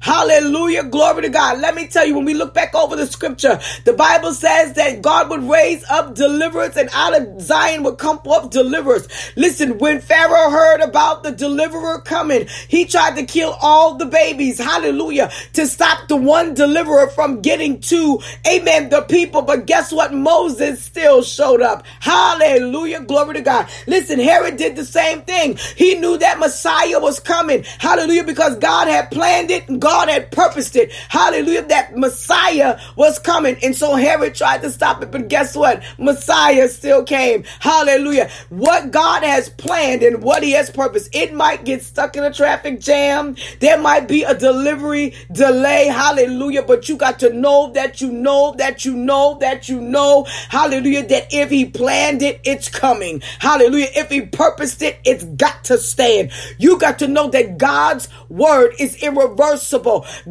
Hallelujah. 0.00 0.84
Glory 0.84 1.22
to 1.22 1.28
God. 1.28 1.60
Let 1.60 1.74
me 1.74 1.86
tell 1.86 2.06
you, 2.06 2.14
when 2.14 2.24
we 2.24 2.32
look 2.32 2.54
back 2.54 2.74
over 2.74 2.96
the 2.96 3.06
scripture, 3.06 3.60
the 3.84 3.92
Bible 3.92 4.32
says 4.32 4.72
that 4.72 5.02
God 5.02 5.28
would 5.28 5.42
raise 5.42 5.84
up 5.90 6.14
deliverers 6.14 6.74
and 6.78 6.88
out 6.94 7.20
of 7.20 7.42
Zion 7.42 7.82
would 7.82 7.98
come 7.98 8.18
up 8.30 8.50
deliverers. 8.50 9.06
Listen, 9.36 9.76
when 9.76 10.00
Pharaoh 10.00 10.50
heard 10.50 10.80
about 10.80 11.22
the 11.22 11.32
deliverer 11.32 12.00
coming, 12.00 12.48
he 12.68 12.86
tried 12.86 13.16
to 13.16 13.26
kill 13.26 13.58
all 13.60 13.96
the 13.96 14.06
babies. 14.06 14.58
Hallelujah. 14.58 15.30
To 15.52 15.66
stop 15.66 16.08
the 16.08 16.16
one 16.16 16.54
deliverer 16.54 17.08
from 17.08 17.42
getting 17.42 17.78
to, 17.82 18.20
amen, 18.48 18.88
the 18.88 19.02
people. 19.02 19.42
But 19.42 19.66
guess 19.66 19.92
what? 19.92 20.14
Moses 20.14 20.82
still 20.82 21.22
showed 21.22 21.60
up. 21.60 21.84
Hallelujah. 22.00 23.02
Glory 23.02 23.34
to 23.34 23.42
God. 23.42 23.68
Listen, 23.86 24.18
Herod 24.18 24.56
did 24.56 24.76
the 24.76 24.84
same 24.86 25.20
thing. 25.22 25.58
He 25.76 25.96
knew 25.96 26.16
that 26.16 26.38
Messiah 26.38 26.98
was 26.98 27.20
coming. 27.20 27.64
Hallelujah. 27.78 28.24
Because 28.24 28.56
God 28.56 28.88
had 28.88 29.10
planned 29.10 29.50
it. 29.50 29.66
God 29.78 29.89
God 29.90 30.08
had 30.08 30.30
purposed 30.30 30.76
it. 30.76 30.92
Hallelujah. 31.08 31.62
That 31.62 31.96
Messiah 31.96 32.78
was 32.94 33.18
coming. 33.18 33.56
And 33.60 33.74
so 33.74 33.96
Herod 33.96 34.36
tried 34.36 34.62
to 34.62 34.70
stop 34.70 35.02
it. 35.02 35.10
But 35.10 35.26
guess 35.26 35.56
what? 35.56 35.82
Messiah 35.98 36.68
still 36.68 37.02
came. 37.02 37.42
Hallelujah. 37.58 38.30
What 38.50 38.92
God 38.92 39.24
has 39.24 39.48
planned 39.48 40.04
and 40.04 40.22
what 40.22 40.44
he 40.44 40.52
has 40.52 40.70
purposed, 40.70 41.12
it 41.12 41.34
might 41.34 41.64
get 41.64 41.82
stuck 41.82 42.14
in 42.14 42.22
a 42.22 42.32
traffic 42.32 42.78
jam. 42.78 43.34
There 43.58 43.80
might 43.80 44.06
be 44.06 44.22
a 44.22 44.32
delivery 44.32 45.12
delay. 45.32 45.88
Hallelujah. 45.88 46.62
But 46.62 46.88
you 46.88 46.96
got 46.96 47.18
to 47.18 47.32
know 47.32 47.72
that 47.72 48.00
you 48.00 48.12
know 48.12 48.54
that 48.58 48.84
you 48.84 48.94
know 48.94 49.38
that 49.40 49.68
you 49.68 49.80
know. 49.80 50.24
Hallelujah. 50.50 51.04
That 51.08 51.26
if 51.32 51.50
he 51.50 51.64
planned 51.64 52.22
it, 52.22 52.40
it's 52.44 52.68
coming. 52.68 53.24
Hallelujah. 53.40 53.88
If 53.96 54.08
he 54.08 54.20
purposed 54.20 54.82
it, 54.82 55.00
it's 55.04 55.24
got 55.24 55.64
to 55.64 55.78
stand. 55.78 56.30
You 56.58 56.78
got 56.78 57.00
to 57.00 57.08
know 57.08 57.28
that 57.30 57.58
God's 57.58 58.08
word 58.28 58.74
is 58.78 59.02
irreversible 59.02 59.79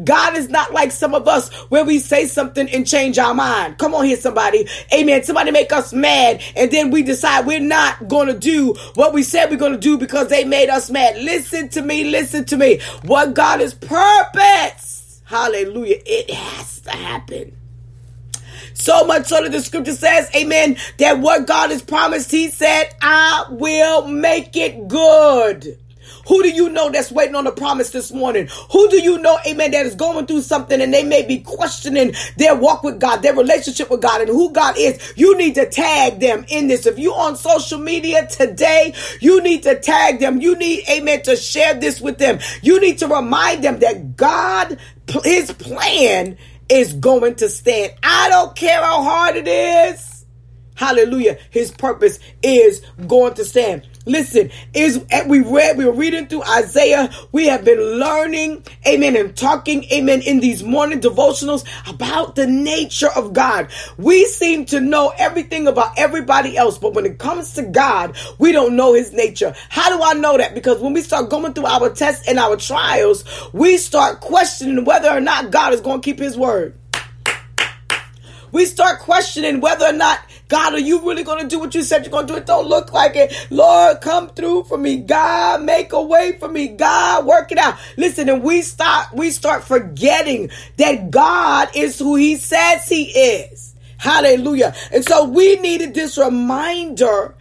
God 0.04 0.36
is 0.36 0.48
not 0.48 0.72
like 0.72 0.92
some 0.92 1.14
of 1.14 1.28
us 1.28 1.52
where 1.70 1.84
we 1.84 1.98
say 1.98 2.26
something 2.26 2.68
and 2.70 2.86
change 2.86 3.18
our 3.18 3.34
mind. 3.34 3.78
Come 3.78 3.94
on 3.94 4.04
here, 4.04 4.16
somebody. 4.16 4.68
Amen. 4.94 5.22
Somebody 5.22 5.50
make 5.50 5.72
us 5.72 5.92
mad 5.92 6.42
and 6.56 6.70
then 6.70 6.90
we 6.90 7.02
decide 7.02 7.46
we're 7.46 7.60
not 7.60 8.08
going 8.08 8.28
to 8.28 8.38
do 8.38 8.74
what 8.94 9.12
we 9.12 9.22
said 9.22 9.50
we're 9.50 9.56
going 9.56 9.72
to 9.72 9.78
do 9.78 9.98
because 9.98 10.28
they 10.28 10.44
made 10.44 10.68
us 10.68 10.90
mad. 10.90 11.16
Listen 11.16 11.68
to 11.70 11.82
me. 11.82 12.04
Listen 12.04 12.44
to 12.46 12.56
me. 12.56 12.80
What 13.02 13.34
God 13.34 13.60
is 13.60 13.74
purpose. 13.74 15.22
Hallelujah. 15.24 15.98
It 16.04 16.30
has 16.30 16.80
to 16.80 16.90
happen. 16.90 17.56
So 18.74 19.04
much 19.04 19.26
so 19.26 19.42
that 19.42 19.52
the 19.52 19.60
scripture 19.60 19.94
says, 19.94 20.30
amen, 20.34 20.76
that 20.98 21.18
what 21.18 21.46
God 21.46 21.70
has 21.70 21.82
promised, 21.82 22.30
he 22.30 22.48
said, 22.48 22.94
I 23.02 23.44
will 23.50 24.06
make 24.06 24.56
it 24.56 24.88
good. 24.88 25.78
Who 26.30 26.44
do 26.44 26.48
you 26.48 26.68
know 26.68 26.90
that's 26.90 27.10
waiting 27.10 27.34
on 27.34 27.42
the 27.42 27.50
promise 27.50 27.90
this 27.90 28.12
morning? 28.12 28.48
Who 28.70 28.88
do 28.88 29.02
you 29.02 29.18
know, 29.18 29.36
amen, 29.48 29.72
that 29.72 29.84
is 29.84 29.96
going 29.96 30.26
through 30.26 30.42
something 30.42 30.80
and 30.80 30.94
they 30.94 31.02
may 31.02 31.26
be 31.26 31.40
questioning 31.40 32.14
their 32.36 32.54
walk 32.54 32.84
with 32.84 33.00
God, 33.00 33.22
their 33.22 33.34
relationship 33.34 33.90
with 33.90 34.00
God, 34.00 34.20
and 34.20 34.30
who 34.30 34.52
God 34.52 34.76
is? 34.78 35.12
You 35.16 35.36
need 35.36 35.56
to 35.56 35.68
tag 35.68 36.20
them 36.20 36.44
in 36.46 36.68
this. 36.68 36.86
If 36.86 37.00
you 37.00 37.12
on 37.14 37.34
social 37.34 37.80
media 37.80 38.28
today, 38.28 38.94
you 39.20 39.42
need 39.42 39.64
to 39.64 39.80
tag 39.80 40.20
them. 40.20 40.40
You 40.40 40.54
need, 40.54 40.88
amen, 40.88 41.22
to 41.22 41.34
share 41.34 41.74
this 41.74 42.00
with 42.00 42.18
them. 42.18 42.38
You 42.62 42.78
need 42.78 42.98
to 42.98 43.08
remind 43.08 43.64
them 43.64 43.80
that 43.80 44.14
God, 44.14 44.78
his 45.24 45.50
plan 45.50 46.38
is 46.68 46.92
going 46.92 47.34
to 47.34 47.48
stand. 47.48 47.94
I 48.04 48.28
don't 48.28 48.54
care 48.54 48.80
how 48.80 49.02
hard 49.02 49.34
it 49.34 49.48
is. 49.48 50.24
Hallelujah. 50.76 51.38
His 51.50 51.72
purpose 51.72 52.20
is 52.40 52.82
going 53.08 53.34
to 53.34 53.44
stand. 53.44 53.86
Listen, 54.06 54.50
is 54.72 55.04
eh, 55.10 55.26
we 55.26 55.40
read, 55.40 55.76
we 55.76 55.84
were 55.84 55.92
reading 55.92 56.26
through 56.26 56.42
Isaiah. 56.44 57.10
We 57.32 57.46
have 57.48 57.66
been 57.66 57.78
learning, 57.78 58.64
amen, 58.86 59.14
and 59.14 59.36
talking, 59.36 59.84
amen, 59.92 60.22
in 60.22 60.40
these 60.40 60.62
morning 60.62 61.00
devotionals 61.00 61.66
about 61.86 62.34
the 62.34 62.46
nature 62.46 63.10
of 63.14 63.34
God. 63.34 63.68
We 63.98 64.24
seem 64.24 64.64
to 64.66 64.80
know 64.80 65.12
everything 65.18 65.66
about 65.66 65.98
everybody 65.98 66.56
else, 66.56 66.78
but 66.78 66.94
when 66.94 67.04
it 67.04 67.18
comes 67.18 67.52
to 67.54 67.62
God, 67.62 68.16
we 68.38 68.52
don't 68.52 68.74
know 68.74 68.94
his 68.94 69.12
nature. 69.12 69.54
How 69.68 69.94
do 69.94 70.02
I 70.02 70.14
know 70.14 70.38
that? 70.38 70.54
Because 70.54 70.80
when 70.80 70.94
we 70.94 71.02
start 71.02 71.28
going 71.28 71.52
through 71.52 71.66
our 71.66 71.90
tests 71.90 72.26
and 72.26 72.38
our 72.38 72.56
trials, 72.56 73.24
we 73.52 73.76
start 73.76 74.20
questioning 74.20 74.86
whether 74.86 75.10
or 75.10 75.20
not 75.20 75.50
God 75.50 75.74
is 75.74 75.82
going 75.82 76.00
to 76.00 76.04
keep 76.04 76.18
his 76.18 76.38
word. 76.38 76.74
We 78.52 78.64
start 78.64 79.00
questioning 79.00 79.60
whether 79.60 79.86
or 79.86 79.92
not 79.92 80.18
God, 80.50 80.74
are 80.74 80.80
you 80.80 81.00
really 81.00 81.22
going 81.22 81.40
to 81.40 81.48
do 81.48 81.60
what 81.60 81.74
you 81.74 81.82
said 81.82 82.04
you're 82.04 82.10
going 82.10 82.26
to 82.26 82.32
do? 82.32 82.38
It 82.38 82.44
don't 82.44 82.66
look 82.66 82.92
like 82.92 83.14
it. 83.14 83.32
Lord, 83.50 84.00
come 84.00 84.28
through 84.30 84.64
for 84.64 84.76
me. 84.76 84.98
God, 84.98 85.62
make 85.62 85.92
a 85.92 86.02
way 86.02 86.36
for 86.38 86.48
me. 86.48 86.68
God, 86.68 87.24
work 87.24 87.52
it 87.52 87.58
out. 87.58 87.78
Listen, 87.96 88.28
and 88.28 88.42
we 88.42 88.62
start, 88.62 89.06
we 89.14 89.30
start 89.30 89.62
forgetting 89.62 90.50
that 90.76 91.10
God 91.10 91.68
is 91.74 91.98
who 92.00 92.16
he 92.16 92.36
says 92.36 92.88
he 92.88 93.04
is. 93.04 93.76
Hallelujah. 93.96 94.74
And 94.92 95.04
so 95.04 95.24
we 95.24 95.56
needed 95.56 95.94
this 95.94 96.18
reminder 96.18 97.36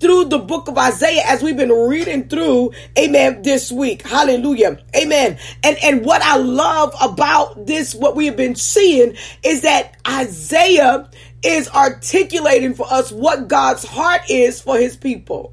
through 0.00 0.26
the 0.26 0.38
book 0.38 0.68
of 0.68 0.78
Isaiah 0.78 1.22
as 1.26 1.42
we've 1.42 1.56
been 1.56 1.72
reading 1.72 2.28
through, 2.28 2.72
amen, 2.98 3.42
this 3.42 3.70
week. 3.72 4.06
Hallelujah. 4.06 4.78
Amen. 4.96 5.38
And, 5.62 5.76
and 5.82 6.04
what 6.04 6.22
I 6.22 6.36
love 6.36 6.94
about 7.00 7.66
this, 7.66 7.94
what 7.94 8.16
we 8.16 8.26
have 8.26 8.36
been 8.36 8.54
seeing 8.54 9.16
is 9.42 9.62
that 9.62 9.96
Isaiah 10.06 11.08
is 11.42 11.68
articulating 11.70 12.74
for 12.74 12.86
us 12.90 13.12
what 13.12 13.48
God's 13.48 13.84
heart 13.84 14.22
is 14.28 14.60
for 14.60 14.78
his 14.78 14.96
people. 14.96 15.52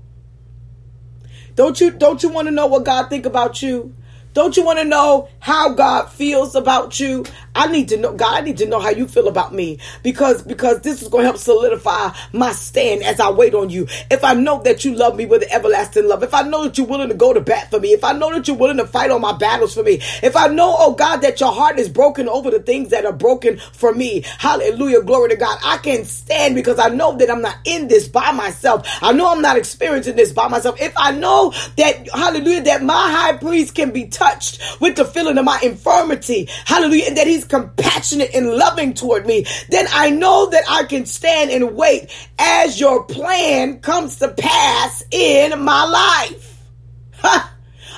Don't 1.56 1.80
you, 1.80 1.92
don't 1.92 2.24
you 2.24 2.30
want 2.30 2.48
to 2.48 2.52
know 2.52 2.68
what 2.68 2.86
God 2.86 3.10
think 3.10 3.25
about 3.25 3.62
you? 3.62 3.94
Don't 4.34 4.58
you 4.58 4.66
want 4.66 4.80
to 4.80 4.86
know 4.86 5.30
how 5.40 5.74
God 5.74 6.10
feels 6.10 6.56
about 6.56 7.00
you? 7.00 7.25
I 7.55 7.67
need 7.67 7.89
to 7.89 7.98
know, 7.98 8.13
God, 8.13 8.33
I 8.33 8.41
need 8.41 8.57
to 8.57 8.65
know 8.65 8.79
how 8.79 8.89
you 8.89 9.07
feel 9.07 9.27
about 9.27 9.53
me 9.53 9.79
because, 10.01 10.41
because 10.41 10.81
this 10.81 11.01
is 11.01 11.07
going 11.07 11.24
to 11.24 11.27
help 11.27 11.38
solidify 11.38 12.10
my 12.31 12.51
stand 12.51 13.03
as 13.03 13.19
I 13.19 13.29
wait 13.29 13.53
on 13.53 13.69
you. 13.69 13.88
If 14.10 14.24
I 14.24 14.33
know 14.33 14.62
that 14.63 14.83
you 14.83 14.95
love 14.95 15.15
me 15.15 15.25
with 15.25 15.43
everlasting 15.51 16.07
love, 16.07 16.24
if 16.24 16.33
I 16.33 16.41
know 16.41 16.63
that 16.63 16.77
you're 16.77 16.88
willing 16.88 17.10
to 17.10 17.15
go 17.15 17.33
to 17.33 17.41
bat 17.41 17.69
for 17.69 17.79
me, 17.79 17.89
if 17.93 18.03
I 18.03 18.13
know 18.13 18.33
that 18.33 18.48
you're 18.48 18.57
willing 18.57 18.77
to 18.77 18.88
fight 18.88 19.12
on 19.12 19.22
my 19.22 19.33
battles 19.33 19.74
for 19.75 19.83
me, 19.83 20.01
if 20.24 20.36
I 20.36 20.48
know, 20.48 20.75
oh 20.77 20.93
God, 20.93 21.17
that 21.17 21.39
your 21.39 21.51
heart 21.51 21.77
is 21.77 21.89
broken 21.89 22.27
over 22.27 22.50
the 22.50 22.60
things 22.60 22.89
that 22.89 23.05
are 23.05 23.13
broken 23.13 23.57
for 23.57 23.93
me, 23.93 24.24
hallelujah, 24.39 25.03
glory 25.03 25.29
to 25.29 25.36
God, 25.36 25.60
I 25.63 25.77
can 25.77 26.05
stand 26.05 26.55
because 26.55 26.79
I 26.79 26.89
know 26.89 27.15
that 27.17 27.29
I'm 27.29 27.41
not 27.41 27.57
in 27.65 27.88
this 27.88 28.07
by 28.07 28.31
myself. 28.31 28.88
I 29.01 29.13
know 29.13 29.31
I'm 29.31 29.41
not 29.41 29.57
experiencing 29.57 30.15
this 30.15 30.31
by 30.31 30.48
myself. 30.48 30.81
If 30.81 30.93
I 30.98 31.12
know 31.12 31.53
that, 31.77 32.10
hallelujah, 32.13 32.63
that 32.63 32.83
my 32.83 33.12
high 33.12 33.38
priest 33.38 33.75
can 33.75 33.91
be 33.91 34.07
touched 34.07 34.81
with 34.81 34.95
the 34.95 35.05
feeling 35.05 35.38
of 35.38 35.45
my 35.45 35.60
infirmity, 35.63 36.50
hallelujah, 36.65 37.05
and 37.07 37.17
that 37.17 37.27
he's 37.27 37.42
compassionate 37.43 38.33
and 38.33 38.51
loving 38.51 38.93
toward 38.93 39.25
me, 39.25 39.45
then 39.69 39.85
I 39.91 40.09
know 40.09 40.50
that 40.50 40.63
I 40.69 40.83
can 40.83 41.05
stand 41.05 41.51
and 41.51 41.75
wait 41.75 42.09
as 42.39 42.79
your 42.79 43.03
plan 43.03 43.79
comes 43.79 44.17
to 44.17 44.29
pass 44.29 45.03
in 45.12 45.62
my 45.63 45.85
life. 45.85 46.50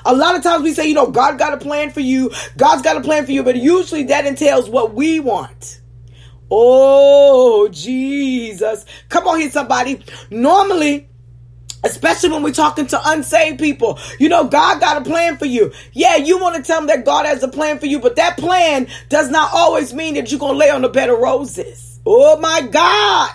A 0.05 0.13
lot 0.13 0.35
of 0.35 0.43
times 0.43 0.63
we 0.63 0.73
say, 0.73 0.87
you 0.87 0.93
know, 0.93 1.09
God 1.09 1.39
got 1.39 1.53
a 1.53 1.57
plan 1.57 1.89
for 1.91 1.99
you, 1.99 2.31
God's 2.57 2.83
got 2.83 2.97
a 2.97 3.01
plan 3.01 3.25
for 3.25 3.31
you, 3.31 3.43
but 3.43 3.55
usually 3.55 4.03
that 4.03 4.25
entails 4.25 4.69
what 4.69 4.93
we 4.93 5.19
want. 5.19 5.81
Oh, 6.51 7.67
Jesus. 7.69 8.85
Come 9.09 9.27
on 9.27 9.39
here, 9.39 9.49
somebody. 9.49 10.03
Normally, 10.29 11.09
Especially 11.85 12.29
when 12.29 12.43
we're 12.43 12.51
talking 12.51 12.87
to 12.87 12.99
unsaved 13.05 13.59
people. 13.59 13.99
You 14.19 14.27
know, 14.27 14.45
God 14.45 14.81
got 14.81 14.97
a 14.97 15.01
plan 15.09 15.37
for 15.37 15.45
you. 15.45 15.71
Yeah, 15.93 16.17
you 16.17 16.39
want 16.39 16.55
to 16.55 16.63
tell 16.63 16.79
them 16.79 16.87
that 16.87 17.05
God 17.05 17.25
has 17.25 17.43
a 17.43 17.47
plan 17.47 17.79
for 17.79 17.85
you, 17.85 17.99
but 17.99 18.15
that 18.17 18.37
plan 18.37 18.87
does 19.09 19.29
not 19.29 19.51
always 19.53 19.93
mean 19.93 20.15
that 20.15 20.31
you're 20.31 20.39
going 20.39 20.53
to 20.53 20.57
lay 20.57 20.69
on 20.69 20.81
the 20.81 20.89
bed 20.89 21.09
of 21.09 21.19
roses. 21.19 21.99
Oh 22.05 22.37
my 22.39 22.67
God. 22.69 23.31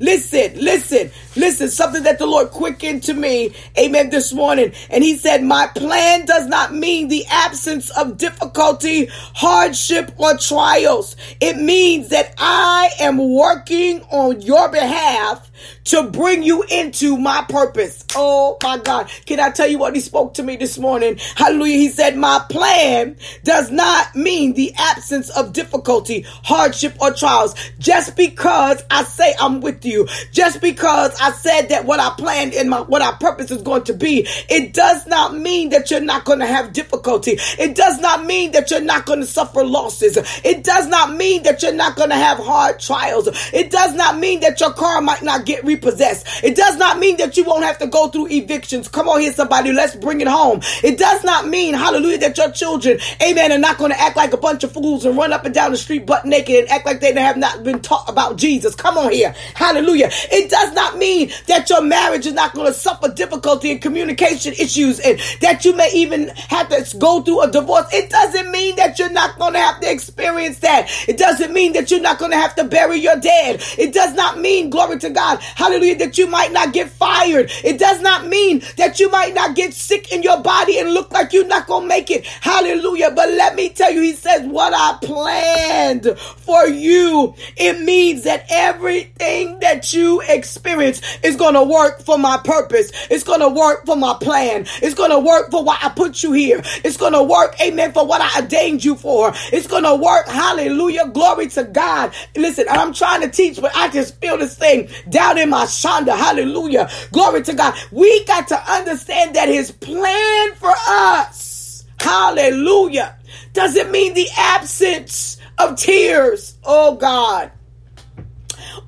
Listen, 0.00 0.58
listen. 0.58 1.10
Listen, 1.36 1.68
something 1.68 2.02
that 2.02 2.18
the 2.18 2.26
Lord 2.26 2.50
quickened 2.50 3.04
to 3.04 3.14
me, 3.14 3.54
amen, 3.78 4.10
this 4.10 4.32
morning. 4.32 4.72
And 4.90 5.04
he 5.04 5.16
said, 5.16 5.44
My 5.44 5.68
plan 5.68 6.26
does 6.26 6.46
not 6.46 6.74
mean 6.74 7.08
the 7.08 7.24
absence 7.30 7.90
of 7.90 8.16
difficulty, 8.16 9.08
hardship, 9.10 10.12
or 10.18 10.36
trials. 10.36 11.14
It 11.40 11.56
means 11.56 12.08
that 12.08 12.34
I 12.38 12.90
am 12.98 13.18
working 13.18 14.02
on 14.10 14.40
your 14.40 14.68
behalf 14.70 15.50
to 15.84 16.04
bring 16.04 16.42
you 16.42 16.62
into 16.64 17.16
my 17.16 17.44
purpose. 17.48 18.04
Oh 18.14 18.56
my 18.62 18.78
God. 18.78 19.10
Can 19.26 19.40
I 19.40 19.50
tell 19.50 19.68
you 19.68 19.78
what 19.78 19.94
he 19.94 20.00
spoke 20.00 20.34
to 20.34 20.42
me 20.42 20.56
this 20.56 20.78
morning? 20.78 21.18
Hallelujah. 21.36 21.76
He 21.76 21.88
said, 21.90 22.16
My 22.16 22.44
plan 22.50 23.16
does 23.44 23.70
not 23.70 24.14
mean 24.14 24.54
the 24.54 24.72
absence 24.76 25.30
of 25.30 25.52
difficulty, 25.52 26.22
hardship, 26.44 27.00
or 27.00 27.12
trials. 27.12 27.54
Just 27.78 28.16
because 28.16 28.82
I 28.90 29.04
say 29.04 29.34
I'm 29.40 29.60
with 29.60 29.84
you, 29.84 30.08
just 30.32 30.60
because 30.60 31.14
I 31.20 31.32
said 31.32 31.68
that 31.68 31.84
what 31.84 32.00
I 32.00 32.10
planned 32.16 32.54
and 32.54 32.70
my 32.70 32.80
what 32.80 33.02
our 33.02 33.14
purpose 33.16 33.50
is 33.50 33.62
going 33.62 33.84
to 33.84 33.94
be, 33.94 34.26
it 34.48 34.72
does 34.72 35.06
not 35.06 35.36
mean 35.36 35.68
that 35.70 35.90
you're 35.90 36.00
not 36.00 36.24
going 36.24 36.38
to 36.38 36.46
have 36.46 36.72
difficulty. 36.72 37.36
It 37.58 37.74
does 37.76 38.00
not 38.00 38.24
mean 38.24 38.52
that 38.52 38.70
you're 38.70 38.80
not 38.80 39.04
going 39.04 39.20
to 39.20 39.26
suffer 39.26 39.62
losses. 39.62 40.16
It 40.44 40.64
does 40.64 40.88
not 40.88 41.14
mean 41.14 41.42
that 41.42 41.62
you're 41.62 41.74
not 41.74 41.96
going 41.96 42.08
to 42.08 42.16
have 42.16 42.38
hard 42.38 42.80
trials. 42.80 43.28
It 43.52 43.70
does 43.70 43.94
not 43.94 44.18
mean 44.18 44.40
that 44.40 44.60
your 44.60 44.72
car 44.72 45.02
might 45.02 45.22
not 45.22 45.44
get 45.44 45.62
repossessed. 45.64 46.42
It 46.42 46.56
does 46.56 46.76
not 46.78 46.98
mean 46.98 47.18
that 47.18 47.36
you 47.36 47.44
won't 47.44 47.64
have 47.64 47.78
to 47.78 47.86
go 47.86 48.08
through 48.08 48.28
evictions. 48.30 48.88
Come 48.88 49.08
on 49.08 49.20
here, 49.20 49.32
somebody. 49.32 49.72
Let's 49.72 49.96
bring 49.96 50.22
it 50.22 50.28
home. 50.28 50.60
It 50.82 50.98
does 50.98 51.22
not 51.22 51.48
mean, 51.48 51.74
hallelujah, 51.74 52.18
that 52.18 52.38
your 52.38 52.50
children, 52.52 52.98
amen, 53.22 53.52
are 53.52 53.58
not 53.58 53.76
going 53.76 53.90
to 53.90 54.00
act 54.00 54.16
like 54.16 54.32
a 54.32 54.38
bunch 54.38 54.64
of 54.64 54.72
fools 54.72 55.04
and 55.04 55.16
run 55.16 55.32
up 55.32 55.44
and 55.44 55.54
down 55.54 55.72
the 55.72 55.76
street 55.76 56.06
butt 56.06 56.24
naked 56.24 56.60
and 56.60 56.68
act 56.70 56.86
like 56.86 57.00
they 57.00 57.12
have 57.12 57.36
not 57.36 57.62
been 57.62 57.80
taught 57.80 58.08
about 58.08 58.36
Jesus. 58.36 58.74
Come 58.74 58.96
on 58.96 59.12
here. 59.12 59.34
Hallelujah. 59.54 60.08
It 60.32 60.50
does 60.50 60.72
not 60.72 60.96
mean 60.96 61.09
that 61.46 61.68
your 61.68 61.82
marriage 61.82 62.26
is 62.26 62.32
not 62.32 62.54
going 62.54 62.66
to 62.66 62.74
suffer 62.74 63.08
difficulty 63.08 63.70
and 63.70 63.82
communication 63.82 64.52
issues 64.54 65.00
and 65.00 65.18
that 65.40 65.64
you 65.64 65.74
may 65.74 65.90
even 65.94 66.28
have 66.48 66.68
to 66.68 66.96
go 66.98 67.22
through 67.22 67.42
a 67.42 67.50
divorce. 67.50 67.86
It 67.92 68.10
doesn't 68.10 68.50
mean 68.50 68.76
that 68.76 68.98
you're 68.98 69.10
not 69.10 69.38
going 69.38 69.54
to 69.54 69.58
have 69.58 69.80
to 69.80 69.90
experience 69.90 70.58
that. 70.60 70.88
It 71.08 71.18
doesn't 71.18 71.52
mean 71.52 71.72
that 71.74 71.90
you're 71.90 72.00
not 72.00 72.18
going 72.18 72.30
to 72.30 72.36
have 72.36 72.54
to 72.56 72.64
bury 72.64 72.98
your 72.98 73.16
dead. 73.16 73.62
It 73.78 73.92
does 73.92 74.14
not 74.14 74.38
mean, 74.38 74.70
glory 74.70 74.98
to 75.00 75.10
God, 75.10 75.40
hallelujah, 75.40 75.98
that 75.98 76.18
you 76.18 76.26
might 76.26 76.52
not 76.52 76.72
get 76.72 76.90
fired. 76.90 77.50
It 77.64 77.78
does 77.78 78.00
not 78.00 78.26
mean 78.26 78.62
that 78.76 79.00
you 79.00 79.10
might 79.10 79.34
not 79.34 79.56
get 79.56 79.74
sick 79.74 80.12
in 80.12 80.22
your 80.22 80.40
body 80.40 80.78
and 80.78 80.92
look 80.94 81.12
like 81.12 81.32
you're 81.32 81.46
not 81.46 81.66
going 81.66 81.82
to 81.82 81.88
make 81.88 82.10
it. 82.10 82.26
Hallelujah. 82.26 83.10
But 83.10 83.30
let 83.30 83.54
me 83.54 83.70
tell 83.70 83.92
you, 83.92 84.00
he 84.00 84.12
says, 84.12 84.46
what 84.46 84.72
I 84.74 84.98
planned 85.04 86.18
for 86.18 86.66
you, 86.66 87.34
it 87.56 87.80
means 87.80 88.24
that 88.24 88.46
everything 88.50 89.58
that 89.60 89.92
you 89.92 90.20
experience 90.28 90.99
is 91.22 91.36
going 91.36 91.54
to 91.54 91.62
work 91.62 92.00
for 92.02 92.18
my 92.18 92.38
purpose. 92.44 92.90
It's 93.10 93.24
going 93.24 93.40
to 93.40 93.48
work 93.48 93.86
for 93.86 93.96
my 93.96 94.16
plan. 94.20 94.66
It's 94.82 94.94
going 94.94 95.10
to 95.10 95.18
work 95.18 95.50
for 95.50 95.64
why 95.64 95.78
I 95.82 95.88
put 95.90 96.22
you 96.22 96.32
here. 96.32 96.62
It's 96.84 96.96
going 96.96 97.12
to 97.12 97.22
work, 97.22 97.60
amen, 97.60 97.92
for 97.92 98.06
what 98.06 98.20
I 98.20 98.42
ordained 98.42 98.84
you 98.84 98.96
for. 98.96 99.32
It's 99.52 99.66
going 99.66 99.84
to 99.84 99.94
work. 99.94 100.26
Hallelujah. 100.26 101.08
Glory 101.08 101.48
to 101.48 101.64
God. 101.64 102.14
Listen, 102.36 102.66
I'm 102.68 102.92
trying 102.92 103.22
to 103.22 103.28
teach, 103.28 103.60
but 103.60 103.74
I 103.76 103.88
just 103.88 104.20
feel 104.20 104.38
this 104.38 104.56
thing 104.56 104.88
down 105.08 105.38
in 105.38 105.50
my 105.50 105.64
shanda. 105.64 106.16
Hallelujah. 106.16 106.90
Glory 107.12 107.42
to 107.42 107.54
God. 107.54 107.74
We 107.90 108.24
got 108.24 108.48
to 108.48 108.72
understand 108.72 109.36
that 109.36 109.48
his 109.48 109.70
plan 109.70 110.54
for 110.54 110.72
us, 110.88 111.84
hallelujah, 111.98 113.16
doesn't 113.52 113.90
mean 113.90 114.14
the 114.14 114.28
absence 114.36 115.38
of 115.58 115.76
tears. 115.76 116.56
Oh 116.64 116.96
God. 116.96 117.52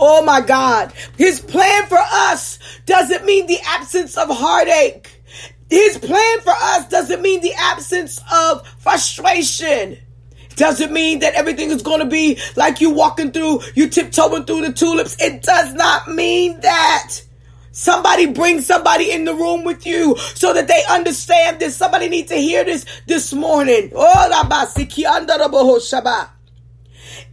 Oh 0.00 0.22
my 0.22 0.40
God. 0.40 0.92
His 1.16 1.40
plan 1.40 1.86
for 1.86 1.98
us 1.98 2.58
doesn't 2.86 3.24
mean 3.24 3.46
the 3.46 3.58
absence 3.66 4.16
of 4.16 4.28
heartache. 4.30 5.22
His 5.70 5.98
plan 5.98 6.40
for 6.40 6.52
us 6.52 6.88
doesn't 6.88 7.22
mean 7.22 7.40
the 7.40 7.54
absence 7.54 8.20
of 8.32 8.66
frustration. 8.78 9.98
Doesn't 10.56 10.92
mean 10.92 11.20
that 11.20 11.34
everything 11.34 11.70
is 11.70 11.82
going 11.82 12.00
to 12.00 12.06
be 12.06 12.38
like 12.56 12.80
you 12.80 12.90
walking 12.90 13.32
through, 13.32 13.60
you 13.74 13.88
tiptoeing 13.88 14.44
through 14.44 14.60
the 14.62 14.72
tulips. 14.72 15.16
It 15.18 15.42
does 15.42 15.72
not 15.72 16.08
mean 16.08 16.60
that. 16.60 17.22
Somebody 17.74 18.26
bring 18.26 18.60
somebody 18.60 19.10
in 19.10 19.24
the 19.24 19.34
room 19.34 19.64
with 19.64 19.86
you 19.86 20.14
so 20.34 20.52
that 20.52 20.68
they 20.68 20.82
understand 20.90 21.58
this. 21.58 21.74
Somebody 21.74 22.10
needs 22.10 22.28
to 22.28 22.36
hear 22.36 22.64
this 22.64 22.84
this 23.06 23.32
morning. 23.32 23.90
Oh, 23.94 24.28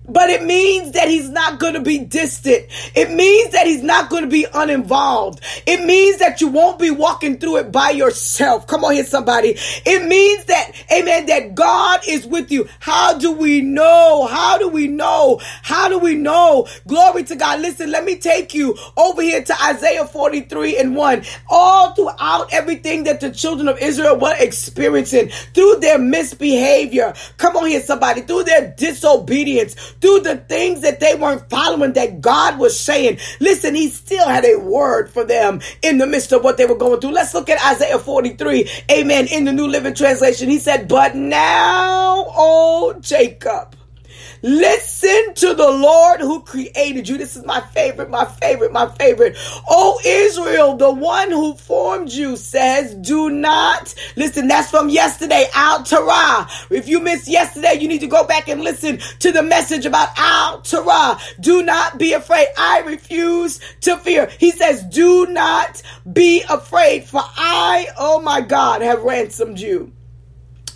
but 0.09 0.29
it 0.29 0.43
means 0.43 0.93
that 0.93 1.07
he's 1.07 1.29
not 1.29 1.59
going 1.59 1.75
to 1.75 1.81
be 1.81 1.99
distant. 1.99 2.65
It 2.95 3.11
means 3.11 3.51
that 3.51 3.67
he's 3.67 3.83
not 3.83 4.09
going 4.09 4.23
to 4.23 4.29
be 4.29 4.45
uninvolved. 4.53 5.41
It 5.65 5.85
means 5.85 6.17
that 6.19 6.41
you 6.41 6.47
won't 6.47 6.79
be 6.79 6.91
walking 6.91 7.37
through 7.37 7.57
it 7.57 7.71
by 7.71 7.91
yourself. 7.91 8.67
Come 8.67 8.83
on 8.83 8.93
here, 8.93 9.05
somebody. 9.05 9.55
It 9.85 10.07
means 10.07 10.45
that, 10.45 10.71
amen, 10.91 11.27
that 11.27 11.55
God 11.55 12.01
is 12.07 12.25
with 12.25 12.51
you. 12.51 12.67
How 12.79 13.17
do 13.17 13.31
we 13.31 13.61
know? 13.61 14.27
How 14.27 14.57
do 14.57 14.67
we 14.67 14.87
know? 14.87 15.39
How 15.61 15.89
do 15.89 16.00
we 16.00 16.15
know? 16.15 16.67
Glory 16.87 17.24
to 17.25 17.35
God. 17.35 17.61
Listen, 17.61 17.91
let 17.91 18.03
me 18.03 18.17
take 18.17 18.53
you 18.53 18.77
over 18.98 19.22
here 19.22 19.43
to 19.43 19.63
Isaiah 19.63 20.05
43 20.05 20.77
and 20.77 20.95
1. 20.95 21.24
All 21.50 21.93
throughout 21.93 22.51
everything 22.51 23.03
that 23.03 23.19
the 23.19 23.31
children 23.31 23.67
of 23.67 23.77
Israel 23.79 24.17
were 24.17 24.35
experiencing 24.39 25.29
through 25.53 25.77
their 25.79 26.00
misbehavior. 26.00 27.13
Come 27.37 27.57
on 27.57 27.67
here, 27.67 27.81
somebody. 27.81 28.22
Through 28.22 28.43
their 28.43 28.74
disobedience 28.77 29.75
through 30.01 30.22
the 30.22 30.38
things 30.38 30.81
that 30.81 31.00
they 31.00 31.16
weren't 31.16 31.50
following 31.50 31.94
that 31.94 32.22
God 32.22 32.59
was 32.59 32.79
saying. 32.79 33.20
Listen, 33.40 33.75
he 33.75 33.90
still 33.90 34.27
had 34.27 34.46
a 34.46 34.57
word 34.57 35.09
for 35.09 35.24
them 35.24 35.62
in 35.81 35.98
the 35.98 36.07
midst 36.07 36.31
of 36.31 36.44
what 36.44 36.57
they 36.57 36.66
were 36.66 36.75
going 36.75 37.00
through. 37.00 37.12
Let's 37.12 37.33
look 37.33 37.50
at 37.50 37.64
Isaiah 37.74 38.00
43. 38.00 38.70
Amen. 38.92 39.27
In 39.27 39.46
the 39.46 39.51
New 39.51 39.68
Living 39.68 39.94
Translation, 39.94 40.50
he 40.50 40.59
said, 40.59 40.88
But 40.88 41.16
now, 41.16 42.25
oh 42.29 42.96
Jacob, 43.01 43.75
Listen 44.41 45.33
to 45.35 45.53
the 45.53 45.69
Lord 45.69 46.21
who 46.21 46.41
created 46.41 47.09
you. 47.09 47.17
This 47.17 47.35
is 47.35 47.45
my 47.45 47.59
favorite, 47.59 48.09
my 48.09 48.25
favorite, 48.25 48.71
my 48.71 48.87
favorite. 48.87 49.35
Oh, 49.69 49.99
Israel, 50.05 50.77
the 50.77 50.91
one 50.91 51.29
who 51.29 51.55
formed 51.55 52.11
you 52.11 52.37
says, 52.37 52.95
do 52.95 53.29
not 53.29 53.93
listen. 54.15 54.47
That's 54.47 54.69
from 54.69 54.89
yesterday, 54.89 55.47
Al 55.53 55.83
Torah. 55.83 56.47
If 56.69 56.87
you 56.87 56.99
missed 56.99 57.27
yesterday, 57.27 57.77
you 57.79 57.87
need 57.87 58.01
to 58.01 58.07
go 58.07 58.25
back 58.25 58.47
and 58.47 58.61
listen 58.61 58.99
to 59.19 59.31
the 59.31 59.43
message 59.43 59.85
about 59.85 60.09
Al 60.17 60.61
Torah. 60.61 61.19
Do 61.39 61.61
not 61.63 61.97
be 61.97 62.13
afraid. 62.13 62.47
I 62.57 62.79
refuse 62.85 63.59
to 63.81 63.97
fear. 63.97 64.29
He 64.39 64.51
says, 64.51 64.83
do 64.83 65.25
not 65.27 65.81
be 66.11 66.43
afraid 66.49 67.03
for 67.03 67.21
I, 67.23 67.87
oh 67.97 68.21
my 68.21 68.41
God, 68.41 68.81
have 68.81 69.03
ransomed 69.03 69.59
you. 69.59 69.91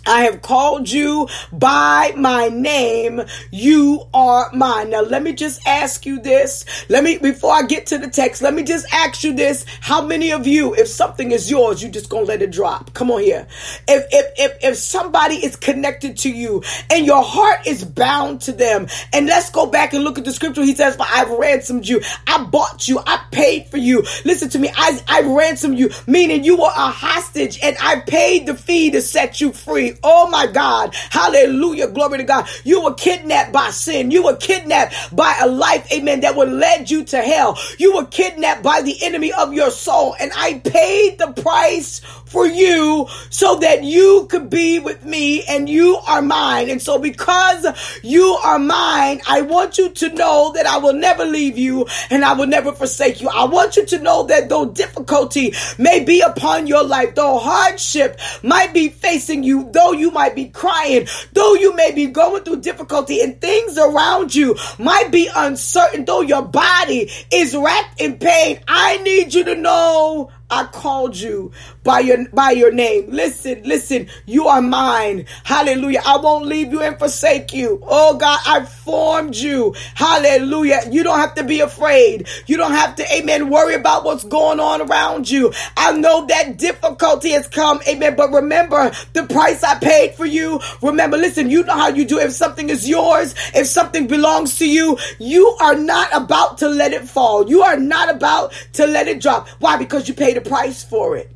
I 0.06 0.22
have 0.24 0.42
called 0.42 0.90
you 0.90 1.28
by 1.52 2.12
my 2.16 2.48
name. 2.48 3.22
You 3.50 4.06
are 4.12 4.50
mine. 4.52 4.90
Now, 4.90 5.02
let 5.02 5.22
me 5.22 5.32
just 5.32 5.66
ask 5.66 6.04
you 6.06 6.20
this. 6.20 6.64
Let 6.88 7.04
me, 7.04 7.18
before 7.18 7.52
I 7.52 7.62
get 7.62 7.86
to 7.86 7.98
the 7.98 8.08
text, 8.08 8.42
let 8.42 8.54
me 8.54 8.62
just 8.62 8.86
ask 8.92 9.24
you 9.24 9.32
this. 9.32 9.64
How 9.80 10.04
many 10.04 10.32
of 10.32 10.46
you, 10.46 10.74
if 10.74 10.88
something 10.88 11.32
is 11.32 11.50
yours, 11.50 11.82
you 11.82 11.88
just 11.88 12.08
gonna 12.08 12.26
let 12.26 12.42
it 12.42 12.50
drop? 12.50 12.92
Come 12.94 13.10
on 13.10 13.20
here. 13.20 13.46
If, 13.88 14.06
if, 14.10 14.32
if, 14.38 14.64
if 14.64 14.76
somebody 14.76 15.36
is 15.36 15.56
connected 15.56 16.18
to 16.18 16.30
you 16.30 16.62
and 16.90 17.06
your 17.06 17.22
heart 17.22 17.66
is 17.66 17.84
bound 17.84 18.42
to 18.42 18.52
them, 18.52 18.86
and 19.12 19.26
let's 19.26 19.50
go 19.50 19.66
back 19.66 19.94
and 19.94 20.04
look 20.04 20.18
at 20.18 20.24
the 20.24 20.32
scripture. 20.32 20.62
He 20.62 20.74
says, 20.74 20.96
but 20.96 21.08
I've 21.10 21.30
ransomed 21.30 21.86
you. 21.86 22.00
I 22.26 22.44
bought 22.44 22.88
you. 22.88 23.00
I 23.06 23.24
paid 23.30 23.68
for 23.68 23.78
you. 23.78 24.02
Listen 24.24 24.48
to 24.50 24.58
me. 24.58 24.70
I, 24.74 25.00
I 25.08 25.22
ransomed 25.22 25.78
you, 25.78 25.90
meaning 26.06 26.44
you 26.44 26.56
were 26.56 26.68
a 26.68 26.90
hostage 26.90 27.58
and 27.62 27.76
I 27.80 28.00
paid 28.00 28.46
the 28.46 28.54
fee 28.54 28.90
to 28.90 29.00
set 29.00 29.40
you 29.40 29.52
free. 29.52 29.93
Oh 30.02 30.28
my 30.30 30.46
God. 30.46 30.94
Hallelujah. 31.10 31.88
Glory 31.88 32.18
to 32.18 32.24
God. 32.24 32.48
You 32.64 32.82
were 32.82 32.94
kidnapped 32.94 33.52
by 33.52 33.70
sin. 33.70 34.10
You 34.10 34.24
were 34.24 34.36
kidnapped 34.36 34.94
by 35.14 35.36
a 35.40 35.46
life, 35.46 35.90
amen, 35.92 36.20
that 36.20 36.36
would 36.36 36.50
lead 36.50 36.90
you 36.90 37.04
to 37.04 37.18
hell. 37.18 37.58
You 37.78 37.94
were 37.96 38.06
kidnapped 38.06 38.62
by 38.62 38.82
the 38.82 38.96
enemy 39.02 39.32
of 39.32 39.52
your 39.52 39.70
soul. 39.70 40.14
And 40.18 40.30
I 40.34 40.60
paid 40.64 41.18
the 41.18 41.32
price 41.40 42.00
for 42.34 42.46
you 42.46 43.06
so 43.30 43.56
that 43.60 43.84
you 43.84 44.26
could 44.28 44.50
be 44.50 44.78
with 44.78 45.04
me 45.04 45.44
and 45.44 45.68
you 45.68 45.98
are 46.08 46.22
mine. 46.22 46.68
And 46.68 46.82
so 46.82 46.98
because 46.98 47.66
you 48.02 48.38
are 48.44 48.58
mine, 48.58 49.20
I 49.26 49.42
want 49.42 49.78
you 49.78 49.90
to 49.90 50.08
know 50.14 50.52
that 50.54 50.66
I 50.66 50.78
will 50.78 50.94
never 50.94 51.24
leave 51.24 51.56
you 51.58 51.86
and 52.10 52.24
I 52.24 52.32
will 52.32 52.46
never 52.46 52.72
forsake 52.72 53.20
you. 53.20 53.28
I 53.28 53.44
want 53.44 53.76
you 53.76 53.86
to 53.86 53.98
know 54.00 54.24
that 54.24 54.48
though 54.48 54.66
difficulty 54.66 55.54
may 55.78 56.02
be 56.02 56.20
upon 56.20 56.66
your 56.66 56.82
life, 56.82 57.14
though 57.14 57.38
hardship 57.38 58.18
might 58.42 58.74
be 58.74 58.88
facing 58.88 59.42
you, 59.42 59.70
though 59.72 59.83
you 59.92 60.10
might 60.10 60.34
be 60.34 60.46
crying, 60.46 61.06
though 61.32 61.54
you 61.54 61.74
may 61.76 61.92
be 61.92 62.06
going 62.06 62.42
through 62.44 62.60
difficulty 62.60 63.20
and 63.20 63.40
things 63.40 63.78
around 63.78 64.34
you 64.34 64.56
might 64.78 65.10
be 65.10 65.28
uncertain, 65.34 66.04
though 66.04 66.20
your 66.20 66.42
body 66.42 67.10
is 67.32 67.54
racked 67.56 68.00
in 68.00 68.18
pain, 68.18 68.60
I 68.68 68.98
need 68.98 69.34
you 69.34 69.44
to 69.44 69.54
know 69.54 70.30
I 70.54 70.64
called 70.66 71.16
you 71.16 71.50
by 71.82 71.98
your 71.98 72.28
by 72.28 72.52
your 72.52 72.70
name. 72.70 73.10
Listen, 73.10 73.62
listen, 73.64 74.08
you 74.24 74.46
are 74.46 74.62
mine. 74.62 75.26
Hallelujah. 75.42 76.00
I 76.06 76.16
won't 76.16 76.46
leave 76.46 76.70
you 76.72 76.80
and 76.80 76.96
forsake 76.96 77.52
you. 77.52 77.80
Oh 77.82 78.16
God, 78.16 78.38
I 78.46 78.64
formed 78.64 79.34
you. 79.34 79.74
Hallelujah. 79.94 80.82
You 80.90 81.02
don't 81.02 81.18
have 81.18 81.34
to 81.34 81.44
be 81.44 81.58
afraid. 81.58 82.28
You 82.46 82.56
don't 82.56 82.70
have 82.70 82.94
to, 82.96 83.14
amen, 83.14 83.50
worry 83.50 83.74
about 83.74 84.04
what's 84.04 84.22
going 84.22 84.60
on 84.60 84.82
around 84.82 85.28
you. 85.28 85.52
I 85.76 85.92
know 85.92 86.26
that 86.26 86.56
difficulty 86.56 87.30
has 87.30 87.48
come, 87.48 87.80
amen. 87.88 88.14
But 88.14 88.30
remember 88.30 88.92
the 89.12 89.24
price 89.24 89.64
I 89.64 89.78
paid 89.78 90.14
for 90.14 90.26
you. 90.26 90.60
Remember, 90.82 91.16
listen, 91.16 91.50
you 91.50 91.64
know 91.64 91.74
how 91.74 91.88
you 91.88 92.04
do. 92.04 92.18
If 92.20 92.32
something 92.32 92.70
is 92.70 92.88
yours, 92.88 93.34
if 93.54 93.66
something 93.66 94.06
belongs 94.06 94.58
to 94.58 94.68
you, 94.68 94.98
you 95.18 95.48
are 95.60 95.74
not 95.74 96.08
about 96.14 96.58
to 96.58 96.68
let 96.68 96.92
it 96.92 97.08
fall. 97.08 97.48
You 97.48 97.62
are 97.62 97.76
not 97.76 98.08
about 98.14 98.52
to 98.74 98.86
let 98.86 99.08
it 99.08 99.20
drop. 99.20 99.48
Why? 99.58 99.76
Because 99.76 100.08
you 100.08 100.14
paid 100.14 100.36
a 100.36 100.40
price 100.44 100.84
for 100.84 101.16
it. 101.16 101.34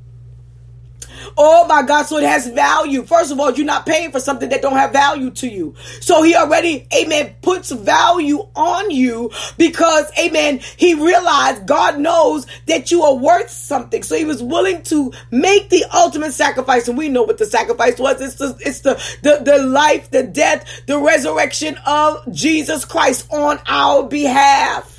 Oh 1.37 1.67
my 1.67 1.83
God. 1.83 2.05
So 2.05 2.19
it 2.19 2.25
has 2.25 2.47
value. 2.49 3.03
First 3.05 3.33
of 3.33 3.41
all, 3.41 3.53
you're 3.53 3.67
not 3.67 3.87
paying 3.87 4.11
for 4.11 4.21
something 4.21 4.49
that 4.51 4.63
don't 4.63 4.77
have 4.77 4.93
value 4.93 5.31
to 5.31 5.49
you. 5.49 5.75
So 6.01 6.23
he 6.23 6.35
already, 6.35 6.87
amen, 6.95 7.37
puts 7.43 7.71
value 7.71 8.47
on 8.55 8.91
you 8.91 9.31
because, 9.57 10.11
amen, 10.19 10.61
he 10.77 10.95
realized 10.95 11.67
God 11.67 11.99
knows 11.99 12.47
that 12.67 12.91
you 12.91 13.03
are 13.03 13.15
worth 13.15 13.51
something. 13.51 14.03
So 14.03 14.17
he 14.17 14.25
was 14.25 14.43
willing 14.43 14.83
to 14.85 15.13
make 15.31 15.71
the 15.71 15.85
ultimate 15.93 16.33
sacrifice. 16.33 16.89
And 16.89 16.99
we 16.99 17.09
know 17.09 17.23
what 17.23 17.39
the 17.39 17.47
sacrifice 17.47 17.99
was. 17.99 18.21
It's 18.21 18.37
the, 18.37 18.57
it's 18.61 18.81
the, 18.81 18.95
the, 19.23 19.43
the 19.45 19.59
life, 19.63 20.11
the 20.11 20.23
death, 20.23 20.83
the 20.87 20.99
resurrection 20.99 21.77
of 21.87 22.33
Jesus 22.33 22.85
Christ 22.85 23.33
on 23.33 23.59
our 23.67 24.05
behalf. 24.05 24.98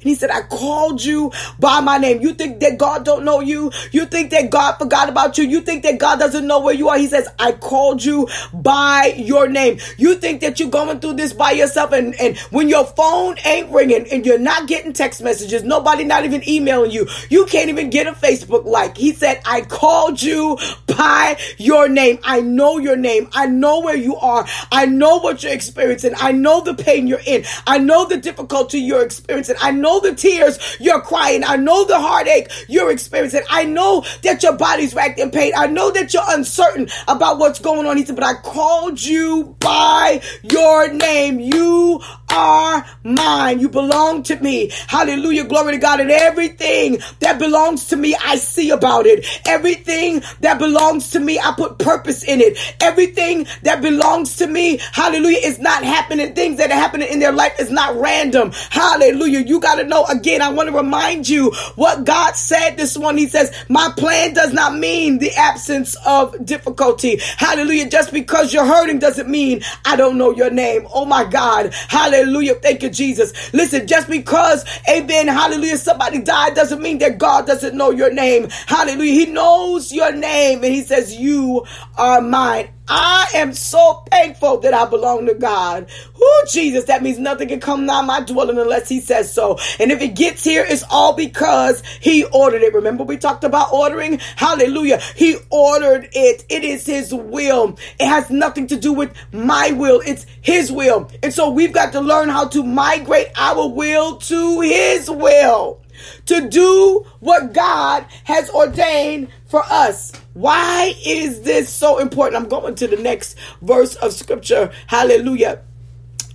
And 0.00 0.08
he 0.08 0.14
said, 0.14 0.30
I 0.30 0.42
called 0.42 1.02
you 1.04 1.32
by 1.58 1.80
my 1.80 1.98
name. 1.98 2.20
You 2.20 2.34
think 2.34 2.60
that 2.60 2.78
God 2.78 3.04
don't 3.04 3.24
know 3.24 3.40
you? 3.40 3.72
You 3.92 4.06
think 4.06 4.30
that 4.30 4.50
God 4.50 4.76
forgot 4.76 5.08
about 5.08 5.38
you? 5.38 5.44
You 5.44 5.60
think 5.60 5.82
that 5.82 5.98
God 5.98 6.18
doesn't 6.18 6.46
know 6.46 6.60
where 6.60 6.74
you 6.74 6.88
are? 6.88 6.98
He 6.98 7.06
says, 7.06 7.28
I 7.38 7.52
called 7.52 8.04
you 8.04 8.28
by 8.52 9.14
your 9.16 9.48
name. 9.48 9.78
You 9.96 10.16
think 10.16 10.40
that 10.40 10.60
you're 10.60 10.70
going 10.70 11.00
through 11.00 11.14
this 11.14 11.32
by 11.32 11.52
yourself 11.52 11.92
and, 11.92 12.14
and 12.20 12.36
when 12.50 12.68
your 12.68 12.84
phone 12.84 13.36
ain't 13.44 13.70
ringing 13.70 14.06
and 14.10 14.24
you're 14.24 14.38
not 14.38 14.68
getting 14.68 14.92
text 14.92 15.22
messages, 15.22 15.62
nobody 15.64 16.04
not 16.04 16.24
even 16.24 16.46
emailing 16.48 16.90
you, 16.90 17.06
you 17.28 17.46
can't 17.46 17.68
even 17.68 17.90
get 17.90 18.06
a 18.06 18.12
Facebook 18.12 18.64
like. 18.64 18.96
He 18.96 19.12
said, 19.12 19.40
I 19.44 19.62
called 19.62 20.22
you 20.22 20.58
by 20.86 21.38
your 21.56 21.88
name. 21.88 22.18
I 22.22 22.40
know 22.40 22.78
your 22.78 22.96
name. 22.96 23.28
I 23.32 23.46
know 23.46 23.80
where 23.80 23.96
you 23.96 24.16
are. 24.16 24.46
I 24.70 24.86
know 24.86 25.18
what 25.18 25.42
you're 25.42 25.52
experiencing. 25.52 26.12
I 26.16 26.32
know 26.32 26.62
the 26.62 26.74
pain 26.74 27.06
you're 27.06 27.20
in. 27.24 27.44
I 27.66 27.78
know 27.78 28.06
the 28.06 28.16
difficulty 28.16 28.80
you're 28.80 29.04
experiencing. 29.04 29.56
I 29.60 29.70
know 29.70 29.87
know 29.88 30.00
the 30.00 30.14
tears 30.14 30.58
you're 30.78 31.00
crying. 31.00 31.42
I 31.44 31.56
know 31.56 31.84
the 31.84 31.98
heartache 31.98 32.50
you're 32.68 32.90
experiencing. 32.90 33.42
I 33.48 33.64
know 33.64 34.04
that 34.22 34.42
your 34.42 34.56
body's 34.56 34.94
racked 34.94 35.18
in 35.18 35.30
pain. 35.30 35.52
I 35.56 35.66
know 35.66 35.90
that 35.90 36.12
you're 36.12 36.22
uncertain 36.28 36.88
about 37.06 37.38
what's 37.38 37.58
going 37.58 37.86
on. 37.86 37.96
He 37.96 38.04
said, 38.04 38.16
but 38.16 38.24
I 38.24 38.34
called 38.34 39.02
you 39.02 39.56
by 39.60 40.20
your 40.42 40.92
name. 40.92 41.40
You 41.40 42.02
are 42.30 42.84
mine. 43.02 43.60
You 43.60 43.68
belong 43.70 44.22
to 44.24 44.36
me. 44.36 44.70
Hallelujah. 44.86 45.44
Glory 45.44 45.72
to 45.72 45.78
God. 45.78 46.00
And 46.00 46.10
everything 46.10 46.98
that 47.20 47.38
belongs 47.38 47.86
to 47.86 47.96
me, 47.96 48.14
I 48.22 48.36
see 48.36 48.70
about 48.70 49.06
it. 49.06 49.24
Everything 49.46 50.22
that 50.40 50.58
belongs 50.58 51.10
to 51.12 51.20
me, 51.20 51.38
I 51.38 51.54
put 51.56 51.78
purpose 51.78 52.22
in 52.24 52.40
it. 52.40 52.58
Everything 52.80 53.46
that 53.62 53.80
belongs 53.80 54.36
to 54.36 54.46
me, 54.46 54.80
hallelujah, 54.92 55.38
is 55.42 55.58
not 55.58 55.82
happening. 55.82 56.34
Things 56.34 56.58
that 56.58 56.70
are 56.70 56.74
happening 56.74 57.08
in 57.08 57.18
their 57.18 57.32
life 57.32 57.58
is 57.58 57.70
not 57.70 57.96
random. 57.96 58.52
Hallelujah. 58.70 59.40
You 59.40 59.60
got 59.60 59.77
to 59.80 59.86
know 59.86 60.04
again, 60.06 60.42
I 60.42 60.50
want 60.50 60.68
to 60.68 60.76
remind 60.76 61.28
you 61.28 61.52
what 61.74 62.04
God 62.04 62.36
said 62.36 62.76
this 62.76 62.96
morning. 62.98 63.24
He 63.24 63.28
says, 63.28 63.54
My 63.68 63.92
plan 63.96 64.34
does 64.34 64.52
not 64.52 64.76
mean 64.76 65.18
the 65.18 65.32
absence 65.34 65.96
of 66.06 66.44
difficulty. 66.44 67.20
Hallelujah. 67.36 67.88
Just 67.88 68.12
because 68.12 68.52
you're 68.52 68.66
hurting 68.66 68.98
doesn't 68.98 69.28
mean 69.28 69.62
I 69.84 69.96
don't 69.96 70.18
know 70.18 70.32
your 70.32 70.50
name. 70.50 70.86
Oh 70.92 71.04
my 71.04 71.24
God. 71.24 71.74
Hallelujah. 71.88 72.54
Thank 72.56 72.82
you, 72.82 72.90
Jesus. 72.90 73.52
Listen, 73.52 73.86
just 73.86 74.08
because, 74.08 74.64
amen, 74.88 75.28
hallelujah, 75.28 75.78
somebody 75.78 76.20
died 76.20 76.54
doesn't 76.54 76.82
mean 76.82 76.98
that 76.98 77.18
God 77.18 77.46
doesn't 77.46 77.76
know 77.76 77.90
your 77.90 78.12
name. 78.12 78.48
Hallelujah. 78.66 79.12
He 79.12 79.26
knows 79.26 79.92
your 79.92 80.12
name 80.12 80.64
and 80.64 80.72
he 80.72 80.82
says, 80.82 81.14
You 81.14 81.64
are 81.96 82.20
mine. 82.20 82.70
I 82.88 83.26
am 83.34 83.52
so 83.52 84.04
thankful 84.10 84.58
that 84.60 84.72
I 84.72 84.86
belong 84.86 85.26
to 85.26 85.34
God. 85.34 85.88
Oh, 86.20 86.46
Jesus, 86.50 86.84
that 86.84 87.02
means 87.02 87.18
nothing 87.18 87.48
can 87.48 87.60
come 87.60 87.84
nigh 87.84 88.02
my 88.02 88.20
dwelling 88.20 88.58
unless 88.58 88.88
He 88.88 89.00
says 89.00 89.32
so. 89.32 89.58
And 89.78 89.92
if 89.92 90.00
it 90.00 90.16
gets 90.16 90.42
here, 90.42 90.64
it's 90.66 90.84
all 90.90 91.12
because 91.12 91.82
He 92.00 92.24
ordered 92.24 92.62
it. 92.62 92.72
Remember, 92.72 93.04
we 93.04 93.18
talked 93.18 93.44
about 93.44 93.72
ordering? 93.72 94.18
Hallelujah. 94.36 95.00
He 95.16 95.36
ordered 95.50 96.08
it. 96.12 96.44
It 96.48 96.64
is 96.64 96.86
His 96.86 97.12
will. 97.12 97.78
It 98.00 98.06
has 98.06 98.30
nothing 98.30 98.66
to 98.68 98.76
do 98.76 98.92
with 98.92 99.14
my 99.32 99.72
will. 99.72 100.00
It's 100.06 100.24
His 100.40 100.72
will. 100.72 101.10
And 101.22 101.32
so 101.32 101.50
we've 101.50 101.72
got 101.72 101.92
to 101.92 102.00
learn 102.00 102.30
how 102.30 102.48
to 102.48 102.62
migrate 102.62 103.28
our 103.36 103.68
will 103.68 104.16
to 104.16 104.60
His 104.60 105.10
will 105.10 105.80
to 106.26 106.48
do 106.48 107.04
what 107.20 107.52
God 107.52 108.06
has 108.24 108.50
ordained 108.50 109.28
for 109.48 109.62
us. 109.68 110.12
Why 110.34 110.94
is 111.04 111.42
this 111.42 111.72
so 111.72 111.98
important? 111.98 112.42
I'm 112.42 112.48
going 112.48 112.74
to 112.76 112.86
the 112.86 112.96
next 112.96 113.36
verse 113.62 113.96
of 113.96 114.12
scripture. 114.12 114.70
Hallelujah. 114.86 115.62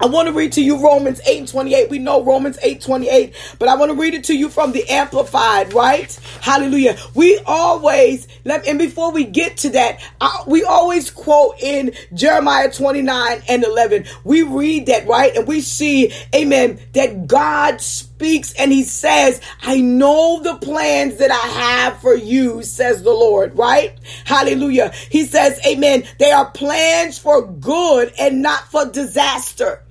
I 0.01 0.07
want 0.07 0.27
to 0.27 0.33
read 0.33 0.51
to 0.53 0.61
you 0.61 0.83
Romans 0.83 1.21
8 1.25 1.39
and 1.39 1.47
28. 1.47 1.89
We 1.89 1.99
know 1.99 2.23
Romans 2.23 2.57
8 2.61 2.81
28, 2.81 3.55
but 3.57 3.69
I 3.69 3.75
want 3.75 3.91
to 3.91 3.97
read 3.97 4.13
it 4.13 4.25
to 4.25 4.33
you 4.35 4.49
from 4.49 4.73
the 4.73 4.89
Amplified, 4.89 5.73
right? 5.73 6.11
Hallelujah. 6.41 6.97
We 7.13 7.39
always, 7.45 8.27
and 8.43 8.79
before 8.79 9.13
we 9.13 9.23
get 9.23 9.55
to 9.57 9.69
that, 9.69 10.01
we 10.45 10.63
always 10.63 11.09
quote 11.09 11.55
in 11.61 11.93
Jeremiah 12.13 12.69
29 12.69 13.43
and 13.47 13.63
11. 13.63 14.05
We 14.25 14.41
read 14.41 14.87
that, 14.87 15.07
right? 15.07 15.33
And 15.37 15.47
we 15.47 15.61
see, 15.61 16.11
amen, 16.35 16.81
that 16.93 17.27
God 17.27 17.79
speaks 18.23 18.53
and 18.53 18.71
he 18.71 18.85
says, 18.85 19.41
I 19.61 19.81
know 19.81 20.41
the 20.41 20.55
plans 20.55 21.17
that 21.17 21.29
I 21.29 21.35
have 21.35 21.99
for 21.99 22.15
you, 22.15 22.63
says 22.63 23.03
the 23.03 23.11
Lord, 23.11 23.57
right? 23.57 23.93
Hallelujah. 24.23 24.93
He 25.09 25.25
says, 25.25 25.59
amen, 25.67 26.05
they 26.19 26.31
are 26.31 26.49
plans 26.49 27.17
for 27.17 27.45
good 27.45 28.13
and 28.17 28.41
not 28.41 28.71
for 28.71 28.85
disaster. 28.85 29.83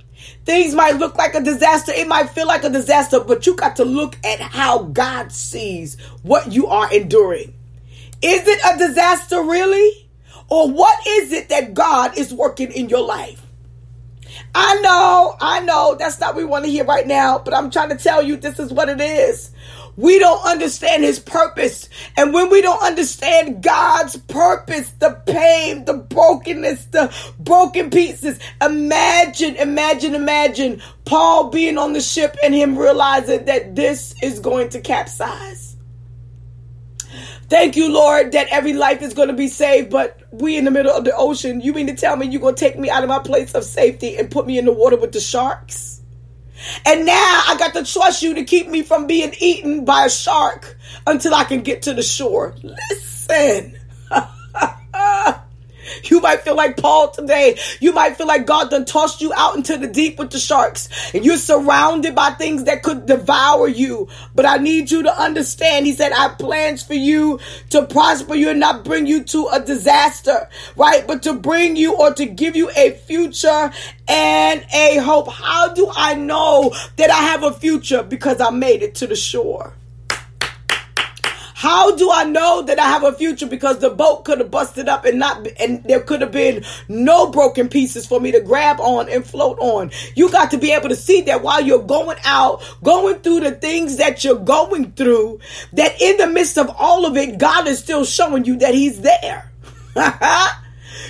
Things 0.46 0.74
might 0.74 0.96
look 0.96 1.18
like 1.18 1.34
a 1.34 1.42
disaster. 1.42 1.92
It 1.92 2.08
might 2.08 2.30
feel 2.30 2.46
like 2.46 2.64
a 2.64 2.70
disaster, 2.70 3.20
but 3.20 3.46
you 3.46 3.54
got 3.54 3.76
to 3.76 3.84
look 3.84 4.16
at 4.24 4.40
how 4.40 4.84
God 4.84 5.30
sees 5.30 6.00
what 6.22 6.50
you 6.50 6.68
are 6.68 6.90
enduring. 6.90 7.52
Is 8.22 8.48
it 8.48 8.60
a 8.64 8.78
disaster 8.78 9.42
really? 9.42 10.08
Or 10.48 10.70
what 10.70 11.06
is 11.06 11.32
it 11.32 11.50
that 11.50 11.74
God 11.74 12.16
is 12.16 12.32
working 12.32 12.72
in 12.72 12.88
your 12.88 13.06
life? 13.06 13.41
I 14.54 14.80
know, 14.82 15.36
I 15.40 15.60
know 15.60 15.96
that's 15.98 16.20
not 16.20 16.34
what 16.34 16.36
we 16.36 16.44
want 16.44 16.64
to 16.66 16.70
hear 16.70 16.84
right 16.84 17.06
now, 17.06 17.38
but 17.38 17.54
I'm 17.54 17.70
trying 17.70 17.88
to 17.88 17.96
tell 17.96 18.22
you 18.22 18.36
this 18.36 18.58
is 18.58 18.72
what 18.72 18.88
it 18.88 19.00
is 19.00 19.52
we 19.96 20.18
don't 20.18 20.44
understand 20.46 21.04
his 21.04 21.18
purpose. 21.18 21.88
And 22.16 22.32
when 22.32 22.50
we 22.50 22.62
don't 22.62 22.82
understand 22.82 23.62
God's 23.62 24.16
purpose, 24.16 24.90
the 24.98 25.20
pain, 25.26 25.84
the 25.84 25.94
brokenness, 25.94 26.86
the 26.86 27.14
broken 27.38 27.90
pieces, 27.90 28.38
imagine, 28.60 29.56
imagine, 29.56 30.14
imagine 30.14 30.82
Paul 31.04 31.50
being 31.50 31.78
on 31.78 31.92
the 31.92 32.00
ship 32.00 32.36
and 32.42 32.54
him 32.54 32.78
realizing 32.78 33.44
that 33.46 33.74
this 33.76 34.14
is 34.22 34.40
going 34.40 34.70
to 34.70 34.80
capsize. 34.80 35.61
Thank 37.52 37.76
you, 37.76 37.92
Lord, 37.92 38.32
that 38.32 38.48
every 38.48 38.72
life 38.72 39.02
is 39.02 39.12
going 39.12 39.28
to 39.28 39.34
be 39.34 39.46
saved, 39.46 39.90
but 39.90 40.18
we 40.30 40.56
in 40.56 40.64
the 40.64 40.70
middle 40.70 40.90
of 40.90 41.04
the 41.04 41.14
ocean. 41.14 41.60
You 41.60 41.74
mean 41.74 41.86
to 41.88 41.94
tell 41.94 42.16
me 42.16 42.26
you're 42.26 42.40
going 42.40 42.54
to 42.54 42.58
take 42.58 42.78
me 42.78 42.88
out 42.88 43.02
of 43.02 43.10
my 43.10 43.18
place 43.18 43.54
of 43.54 43.62
safety 43.62 44.16
and 44.16 44.30
put 44.30 44.46
me 44.46 44.56
in 44.56 44.64
the 44.64 44.72
water 44.72 44.96
with 44.96 45.12
the 45.12 45.20
sharks? 45.20 46.00
And 46.86 47.04
now 47.04 47.42
I 47.46 47.56
got 47.58 47.74
to 47.74 47.84
trust 47.84 48.22
you 48.22 48.36
to 48.36 48.44
keep 48.44 48.68
me 48.68 48.80
from 48.80 49.06
being 49.06 49.34
eaten 49.38 49.84
by 49.84 50.06
a 50.06 50.08
shark 50.08 50.78
until 51.06 51.34
I 51.34 51.44
can 51.44 51.60
get 51.60 51.82
to 51.82 51.92
the 51.92 52.00
shore. 52.00 52.54
Listen. 52.62 53.76
You 56.04 56.20
might 56.20 56.40
feel 56.40 56.56
like 56.56 56.76
Paul 56.76 57.10
today. 57.10 57.58
You 57.80 57.92
might 57.92 58.16
feel 58.16 58.26
like 58.26 58.46
God 58.46 58.70
done 58.70 58.84
tossed 58.84 59.20
you 59.20 59.32
out 59.34 59.56
into 59.56 59.76
the 59.76 59.86
deep 59.86 60.18
with 60.18 60.30
the 60.30 60.38
sharks 60.38 60.88
and 61.14 61.24
you're 61.24 61.36
surrounded 61.36 62.14
by 62.14 62.30
things 62.30 62.64
that 62.64 62.82
could 62.82 63.06
devour 63.06 63.68
you. 63.68 64.08
But 64.34 64.46
I 64.46 64.58
need 64.58 64.90
you 64.90 65.02
to 65.02 65.20
understand. 65.20 65.86
He 65.86 65.92
said, 65.92 66.12
I 66.12 66.28
have 66.28 66.38
plans 66.38 66.82
for 66.82 66.94
you 66.94 67.40
to 67.70 67.86
prosper 67.86 68.34
you 68.34 68.50
and 68.50 68.60
not 68.60 68.84
bring 68.84 69.06
you 69.06 69.24
to 69.24 69.48
a 69.48 69.60
disaster, 69.60 70.48
right? 70.76 71.06
But 71.06 71.22
to 71.24 71.34
bring 71.34 71.76
you 71.76 71.96
or 71.96 72.12
to 72.14 72.26
give 72.26 72.56
you 72.56 72.70
a 72.76 72.92
future 72.92 73.72
and 74.08 74.66
a 74.72 74.98
hope. 74.98 75.28
How 75.28 75.72
do 75.72 75.90
I 75.94 76.14
know 76.14 76.74
that 76.96 77.10
I 77.10 77.22
have 77.22 77.44
a 77.44 77.52
future? 77.52 78.02
Because 78.02 78.40
I 78.40 78.50
made 78.50 78.82
it 78.82 78.94
to 78.96 79.06
the 79.06 79.16
shore. 79.16 79.74
How 81.62 81.94
do 81.94 82.10
I 82.10 82.24
know 82.24 82.62
that 82.62 82.80
I 82.80 82.88
have 82.88 83.04
a 83.04 83.12
future? 83.12 83.46
Because 83.46 83.78
the 83.78 83.88
boat 83.88 84.24
could 84.24 84.40
have 84.40 84.50
busted 84.50 84.88
up 84.88 85.04
and 85.04 85.20
not, 85.20 85.46
and 85.60 85.84
there 85.84 86.00
could 86.00 86.20
have 86.20 86.32
been 86.32 86.64
no 86.88 87.30
broken 87.30 87.68
pieces 87.68 88.04
for 88.04 88.18
me 88.18 88.32
to 88.32 88.40
grab 88.40 88.80
on 88.80 89.08
and 89.08 89.24
float 89.24 89.58
on. 89.60 89.92
You 90.16 90.28
got 90.28 90.50
to 90.50 90.58
be 90.58 90.72
able 90.72 90.88
to 90.88 90.96
see 90.96 91.20
that 91.20 91.44
while 91.44 91.60
you're 91.60 91.84
going 91.84 92.18
out, 92.24 92.64
going 92.82 93.20
through 93.20 93.42
the 93.42 93.52
things 93.52 93.98
that 93.98 94.24
you're 94.24 94.40
going 94.40 94.90
through, 94.94 95.38
that 95.74 96.02
in 96.02 96.16
the 96.16 96.26
midst 96.26 96.58
of 96.58 96.68
all 96.76 97.06
of 97.06 97.16
it, 97.16 97.38
God 97.38 97.68
is 97.68 97.78
still 97.78 98.04
showing 98.04 98.44
you 98.44 98.56
that 98.58 98.74
He's 98.74 99.00
there. 99.00 99.48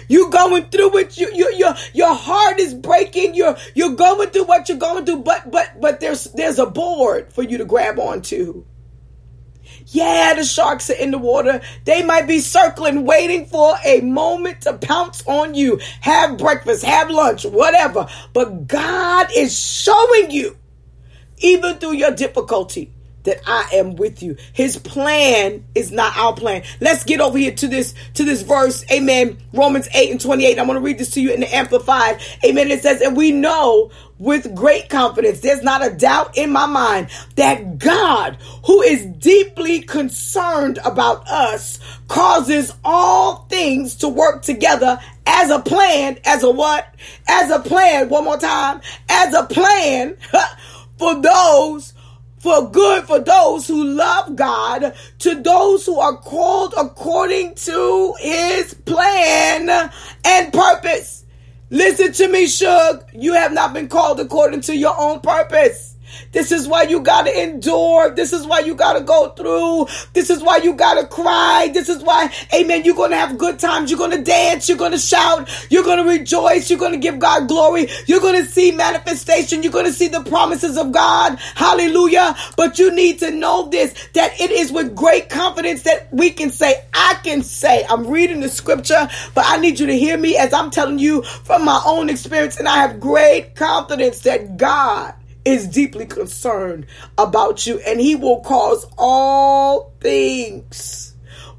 You're 0.09 0.29
going 0.29 0.65
through 0.65 0.99
it. 0.99 1.17
You, 1.17 1.31
you, 1.33 1.51
your 1.57 1.75
your 1.95 2.15
heart 2.15 2.61
is 2.61 2.75
breaking. 2.75 3.35
You're 3.35 3.57
you're 3.75 3.95
going 3.95 4.29
through 4.29 4.45
what 4.45 4.69
you're 4.69 4.77
going 4.77 5.07
through. 5.07 5.21
But 5.21 5.51
but 5.51 5.81
but 5.81 6.01
there's 6.01 6.25
there's 6.25 6.59
a 6.59 6.67
board 6.67 7.33
for 7.33 7.43
you 7.43 7.57
to 7.57 7.65
grab 7.65 7.99
onto. 7.99 8.65
Yeah, 9.93 10.33
the 10.35 10.45
sharks 10.45 10.89
are 10.89 10.95
in 10.95 11.11
the 11.11 11.19
water. 11.19 11.61
They 11.85 12.03
might 12.03 12.27
be 12.27 12.41
circling, 12.41 13.05
waiting 13.05 13.45
for 13.45 13.77
a 13.85 14.01
moment 14.01 14.63
to 14.63 14.73
pounce 14.73 15.23
on 15.27 15.55
you. 15.55 15.81
Have 16.01 16.39
breakfast, 16.39 16.83
have 16.83 17.11
lunch, 17.11 17.45
whatever. 17.45 18.09
But 18.33 18.67
God 18.67 19.29
is 19.37 19.57
showing 19.57 20.31
you, 20.31 20.57
even 21.39 21.77
through 21.77 21.93
your 21.93 22.11
difficulty, 22.11 22.91
that 23.25 23.41
I 23.47 23.69
am 23.75 23.97
with 23.97 24.23
you. 24.23 24.37
His 24.53 24.77
plan 24.79 25.65
is 25.75 25.91
not 25.93 26.17
our 26.17 26.35
plan. 26.35 26.63
Let's 26.81 27.05
get 27.05 27.21
over 27.21 27.39
here 27.39 27.53
to 27.53 27.69
this 27.69 27.95
to 28.15 28.25
this 28.25 28.43
verse. 28.43 28.85
Amen. 28.91 29.39
Romans 29.53 29.89
8 29.95 30.11
and 30.11 30.21
28. 30.21 30.59
I'm 30.59 30.67
going 30.67 30.77
to 30.79 30.85
read 30.85 30.99
this 30.99 31.11
to 31.11 31.21
you 31.21 31.33
in 31.33 31.41
the 31.41 31.55
amplified. 31.55 32.21
Amen. 32.45 32.71
It 32.71 32.83
says, 32.83 33.01
"And 33.01 33.17
we 33.17 33.33
know 33.33 33.91
with 34.19 34.55
great 34.55 34.89
confidence, 34.89 35.41
there's 35.41 35.65
not 35.65 35.85
a 35.85 35.91
doubt 35.91 36.39
in 36.39 36.53
my 36.53 36.67
mind 36.67 37.09
that 37.35 37.79
God, 37.79 38.39
who 38.65 38.81
is 38.81 39.05
deeply 39.05 39.81
concerned 39.81 40.79
about 40.85 41.27
us, 41.29 41.81
causes 42.07 42.73
all 42.85 43.47
things 43.49 43.97
to 43.97 44.09
work 44.09 44.43
together 44.43 45.01
as 45.27 45.51
a 45.51 45.59
plan, 45.59 46.19
as 46.25 46.45
a 46.45 46.51
what? 46.51 46.95
As 47.29 47.51
a 47.51 47.59
plan, 47.59 48.09
one 48.09 48.25
more 48.25 48.39
time, 48.39 48.81
as 49.09 49.35
a 49.35 49.45
plan 49.45 50.17
for 50.99 51.21
those 51.21 51.92
for 52.43 52.69
good 52.69 53.05
for 53.05 53.21
those 53.21 53.69
who 53.69 53.85
love 53.85 54.35
God, 54.35 54.97
to 55.21 55.35
those 55.43 55.87
who 55.87 56.01
are 56.01 56.17
called 56.17 56.75
according 56.77 57.55
to 57.55 58.15
his 58.19 58.75
plan 58.75 59.91
and 60.25 60.53
purpose. 60.53 61.25
Listen 61.71 62.13
to 62.13 62.27
me, 62.27 62.49
Shug. 62.49 63.05
You 63.13 63.35
have 63.35 63.53
not 63.53 63.73
been 63.73 63.89
called 63.89 64.19
according 64.19 64.63
to 64.63 64.77
your 64.77 64.95
own 64.99 65.21
purpose. 65.21 65.92
This 66.33 66.53
is 66.53 66.67
why 66.67 66.83
you 66.83 67.01
got 67.01 67.27
to 67.27 67.43
endure. 67.43 68.11
This 68.11 68.33
is 68.33 68.47
why 68.47 68.61
you 68.61 68.75
got 68.75 68.95
to 68.95 69.01
go 69.01 69.31
through. 69.31 69.87
This 70.13 70.31
is 70.31 70.43
why 70.43 70.59
you 70.59 70.75
got 70.75 71.01
to 71.01 71.07
cry. 71.07 71.71
This 71.73 71.89
is 71.89 72.03
why, 72.03 72.33
amen, 72.55 72.85
you're 72.85 72.95
going 72.95 73.11
to 73.11 73.17
have 73.17 73.39
good 73.39 73.59
times. 73.59 73.91
You're 73.91 73.99
going 73.99 74.11
to 74.13 74.23
dance. 74.23 74.69
You're 74.69 74.79
going 74.79 74.93
to 74.93 74.99
shout. 74.99 75.49
You're 75.71 75.85
going 75.85 75.99
to 75.99 76.09
rejoice. 76.09 76.71
You're 76.71 76.79
going 76.79 76.93
to 76.93 76.99
give 76.99 77.19
God 77.19 77.49
glory. 77.49 77.89
You're 78.07 78.21
going 78.21 78.43
to 78.43 78.49
see 78.49 78.73
manifestation. 78.73 79.63
You're 79.63 79.73
going 79.73 79.87
to 79.87 79.93
see 79.93 80.09
the 80.09 80.23
promises 80.23 80.79
of 80.79 80.93
God. 80.93 81.39
Hallelujah. 81.55 82.37
But 82.57 82.79
you 82.79 82.95
need 82.95 83.19
to 83.21 83.31
know 83.31 83.69
this 83.69 83.93
that 84.15 84.41
it 84.41 84.51
is 84.51 84.73
with 84.73 84.95
great 84.95 85.29
confidence 85.29 85.83
that 85.83 86.13
we 86.13 86.31
can 86.31 86.51
say, 86.51 86.85
I 86.95 87.19
can 87.23 87.43
say, 87.43 87.85
I'm 87.89 88.07
reading 88.07 88.41
the 88.41 88.49
scripture, 88.49 89.09
but 89.35 89.45
I 89.47 89.59
need 89.59 89.79
you 89.81 89.87
to 89.87 89.99
hear 89.99 90.17
me 90.17 90.37
as 90.37 90.53
I'm 90.53 90.71
telling 90.71 90.99
you 90.99 91.23
from 91.23 91.65
my 91.65 91.81
own 91.85 92.09
experience. 92.09 92.57
And 92.59 92.69
I 92.69 92.77
have 92.77 93.01
great 93.01 93.55
confidence 93.55 94.21
that 94.21 94.57
God 94.57 95.15
is 95.45 95.67
deeply 95.67 96.07
concerned 96.07 96.87
about 97.19 97.67
you 97.67 97.81
and 97.81 98.01
he 98.01 98.15
will 98.15 98.41
cause 98.41 98.87
all 98.97 99.93
things 100.01 101.13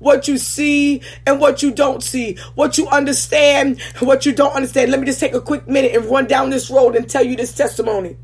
what 0.04 0.28
you 0.28 0.38
see 0.38 1.02
and 1.26 1.40
what 1.40 1.64
you 1.64 1.72
don't 1.72 2.04
see, 2.04 2.38
what 2.56 2.78
you 2.78 2.88
understand 2.90 3.80
and 3.98 4.08
what 4.08 4.26
you 4.26 4.34
don't 4.34 4.54
understand. 4.54 4.92
Let 4.92 5.00
me 5.00 5.06
just 5.06 5.20
take 5.20 5.34
a 5.34 5.42
quick 5.42 5.68
minute 5.68 5.96
and 5.96 6.06
run 6.06 6.28
down 6.28 6.50
this 6.50 6.70
road 6.70 6.96
and 6.96 7.10
tell 7.10 7.24
you 7.24 7.38
this 7.38 7.54
testimony. 7.54 8.18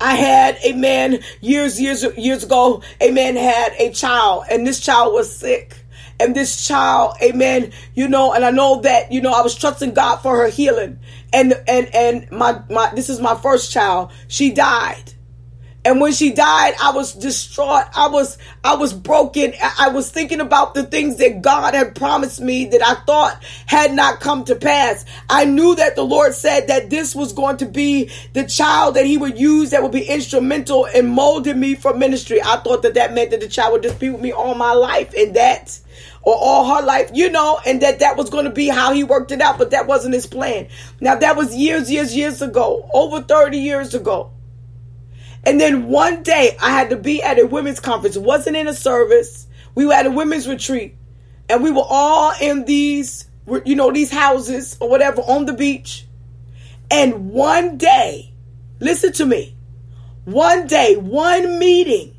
I 0.00 0.14
had 0.14 0.56
a 0.62 0.72
man 0.72 1.18
years, 1.40 1.80
years, 1.80 2.04
years 2.16 2.44
ago, 2.44 2.82
a 3.00 3.10
man 3.10 3.36
had 3.36 3.72
a 3.78 3.90
child 3.90 4.44
and 4.50 4.66
this 4.66 4.80
child 4.80 5.12
was 5.12 5.34
sick 5.34 5.74
and 6.20 6.34
this 6.34 6.66
child, 6.66 7.16
amen, 7.22 7.72
you 7.94 8.08
know, 8.08 8.32
and 8.32 8.44
I 8.44 8.50
know 8.50 8.80
that, 8.82 9.12
you 9.12 9.20
know, 9.20 9.32
I 9.32 9.42
was 9.42 9.54
trusting 9.54 9.94
God 9.94 10.16
for 10.16 10.36
her 10.36 10.48
healing. 10.48 10.98
And 11.32 11.52
and 11.68 11.94
and 11.94 12.30
my 12.30 12.62
my 12.70 12.92
this 12.94 13.08
is 13.08 13.20
my 13.20 13.34
first 13.34 13.70
child. 13.72 14.10
She 14.28 14.52
died. 14.52 15.14
And 15.84 16.00
when 16.00 16.12
she 16.12 16.32
died, 16.32 16.74
I 16.82 16.90
was 16.90 17.14
distraught. 17.14 17.84
I 17.94 18.08
was 18.08 18.36
I 18.64 18.74
was 18.74 18.92
broken. 18.92 19.54
I 19.78 19.88
was 19.88 20.10
thinking 20.10 20.40
about 20.40 20.74
the 20.74 20.82
things 20.82 21.16
that 21.16 21.40
God 21.40 21.72
had 21.72 21.94
promised 21.94 22.40
me 22.40 22.66
that 22.66 22.82
I 22.84 22.94
thought 23.06 23.42
had 23.64 23.92
not 23.92 24.20
come 24.20 24.44
to 24.44 24.56
pass. 24.56 25.04
I 25.30 25.44
knew 25.44 25.76
that 25.76 25.96
the 25.96 26.02
Lord 26.02 26.34
said 26.34 26.66
that 26.66 26.90
this 26.90 27.14
was 27.14 27.32
going 27.32 27.58
to 27.58 27.66
be 27.66 28.10
the 28.32 28.44
child 28.44 28.96
that 28.96 29.06
he 29.06 29.16
would 29.16 29.38
use 29.38 29.70
that 29.70 29.82
would 29.82 29.92
be 29.92 30.04
instrumental 30.04 30.84
in 30.86 31.06
molding 31.06 31.60
me 31.60 31.74
for 31.74 31.94
ministry. 31.94 32.42
I 32.42 32.56
thought 32.56 32.82
that 32.82 32.94
that 32.94 33.14
meant 33.14 33.30
that 33.30 33.40
the 33.40 33.48
child 33.48 33.72
would 33.72 33.82
just 33.82 34.00
be 34.00 34.10
with 34.10 34.20
me 34.20 34.32
all 34.32 34.54
my 34.54 34.72
life 34.72 35.14
and 35.16 35.36
that 35.36 35.78
or 36.22 36.34
all 36.34 36.76
her 36.76 36.84
life, 36.84 37.10
you 37.14 37.30
know, 37.30 37.60
and 37.64 37.80
that 37.82 38.00
that 38.00 38.16
was 38.16 38.30
going 38.30 38.44
to 38.44 38.50
be 38.50 38.68
how 38.68 38.92
he 38.92 39.04
worked 39.04 39.32
it 39.32 39.40
out, 39.40 39.58
but 39.58 39.70
that 39.70 39.86
wasn't 39.86 40.14
his 40.14 40.26
plan. 40.26 40.68
Now, 41.00 41.14
that 41.16 41.36
was 41.36 41.54
years, 41.54 41.90
years, 41.90 42.14
years 42.14 42.42
ago, 42.42 42.88
over 42.92 43.22
30 43.22 43.58
years 43.58 43.94
ago. 43.94 44.30
And 45.44 45.60
then 45.60 45.88
one 45.88 46.22
day 46.22 46.56
I 46.60 46.70
had 46.70 46.90
to 46.90 46.96
be 46.96 47.22
at 47.22 47.38
a 47.38 47.46
women's 47.46 47.80
conference. 47.80 48.16
Wasn't 48.16 48.56
in 48.56 48.66
a 48.66 48.74
service. 48.74 49.46
We 49.74 49.86
were 49.86 49.94
at 49.94 50.06
a 50.06 50.10
women's 50.10 50.48
retreat 50.48 50.96
and 51.48 51.62
we 51.62 51.70
were 51.70 51.86
all 51.86 52.32
in 52.40 52.64
these, 52.64 53.26
you 53.64 53.74
know, 53.74 53.90
these 53.90 54.10
houses 54.10 54.76
or 54.80 54.88
whatever 54.88 55.22
on 55.22 55.46
the 55.46 55.52
beach. 55.52 56.06
And 56.90 57.30
one 57.30 57.78
day, 57.78 58.32
listen 58.80 59.12
to 59.14 59.26
me, 59.26 59.56
one 60.24 60.66
day, 60.66 60.96
one 60.96 61.58
meeting, 61.58 62.16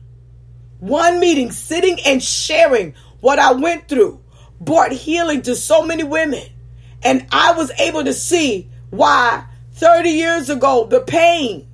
one 0.79 1.19
meeting, 1.19 1.51
sitting 1.51 1.99
and 2.05 2.23
sharing 2.23 2.95
what 3.21 3.39
I 3.39 3.51
went 3.53 3.88
through 3.88 4.21
brought 4.60 4.91
healing 4.91 5.41
to 5.43 5.55
so 5.55 5.84
many 5.84 6.03
women. 6.03 6.43
And 7.03 7.25
I 7.32 7.53
was 7.53 7.71
able 7.79 8.03
to 8.03 8.13
see 8.13 8.69
why 8.89 9.45
30 9.73 10.10
years 10.10 10.49
ago, 10.49 10.88
the 10.89 11.01
pain 11.01 11.67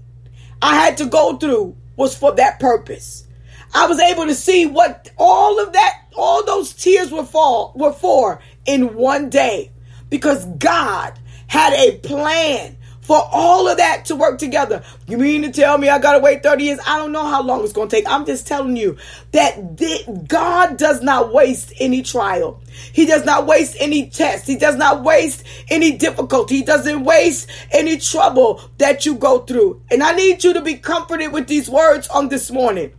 I 0.62 0.76
had 0.76 0.98
to 0.98 1.06
go 1.06 1.38
through 1.38 1.76
was 1.96 2.16
for 2.16 2.34
that 2.34 2.60
purpose. 2.60 3.26
I 3.74 3.88
was 3.88 4.00
able 4.00 4.26
to 4.28 4.36
see 4.36 4.66
what 4.66 5.12
all 5.18 5.60
of 5.60 5.74
that, 5.74 6.06
all 6.16 6.46
those 6.46 6.74
tears 6.74 7.12
were 7.12 7.26
for, 7.26 7.72
were 7.76 7.94
for 7.94 8.40
in 8.66 8.96
one 8.96 9.30
day 9.30 9.72
because 10.10 10.46
God 10.46 11.20
had 11.48 11.74
a 11.74 11.98
plan 12.00 12.75
for 13.06 13.22
all 13.32 13.68
of 13.68 13.78
that 13.78 14.06
to 14.06 14.16
work 14.16 14.40
together. 14.40 14.84
You 15.08 15.20
mean 15.20 15.44
to 15.44 15.52
tell 15.52 15.78
me 15.78 15.90
I 15.90 16.00
got 16.00 16.14
to 16.14 16.20
wait 16.20 16.42
30 16.42 16.64
years? 16.64 16.80
I 16.88 16.98
don't 16.98 17.12
know 17.12 17.26
how 17.26 17.44
long 17.44 17.64
it's 17.64 17.72
going 17.72 17.88
to 17.88 17.96
take. 17.96 18.08
I'm 18.08 18.26
just 18.26 18.48
telling 18.48 18.76
you 18.76 18.98
that 19.32 20.28
God 20.28 20.78
does 20.78 21.04
not 21.04 21.32
waste 21.32 21.72
any 21.80 22.02
trial. 22.02 22.62
He 22.92 23.06
does 23.06 23.24
not 23.24 23.46
waste 23.46 23.78
any 23.80 24.10
test. 24.10 24.48
He 24.48 24.58
does 24.58 24.76
not 24.76 25.04
waste 25.04 25.44
any 25.70 25.92
difficulty. 25.92 26.58
He 26.58 26.64
doesn't 26.64 27.04
waste 27.04 27.48
any 27.72 27.98
trouble 27.98 28.60
that 28.80 29.06
you 29.06 29.16
go 29.16 29.40
through. 29.40 29.84
And 29.92 30.02
I 30.02 30.14
need 30.14 30.44
you 30.44 30.54
to 30.54 30.62
be 30.62 30.76
comforted 30.76 31.32
with 31.32 31.48
these 31.48 31.70
words 31.70 32.08
on 32.08 32.30
this 32.30 32.50
morning. 32.50 32.92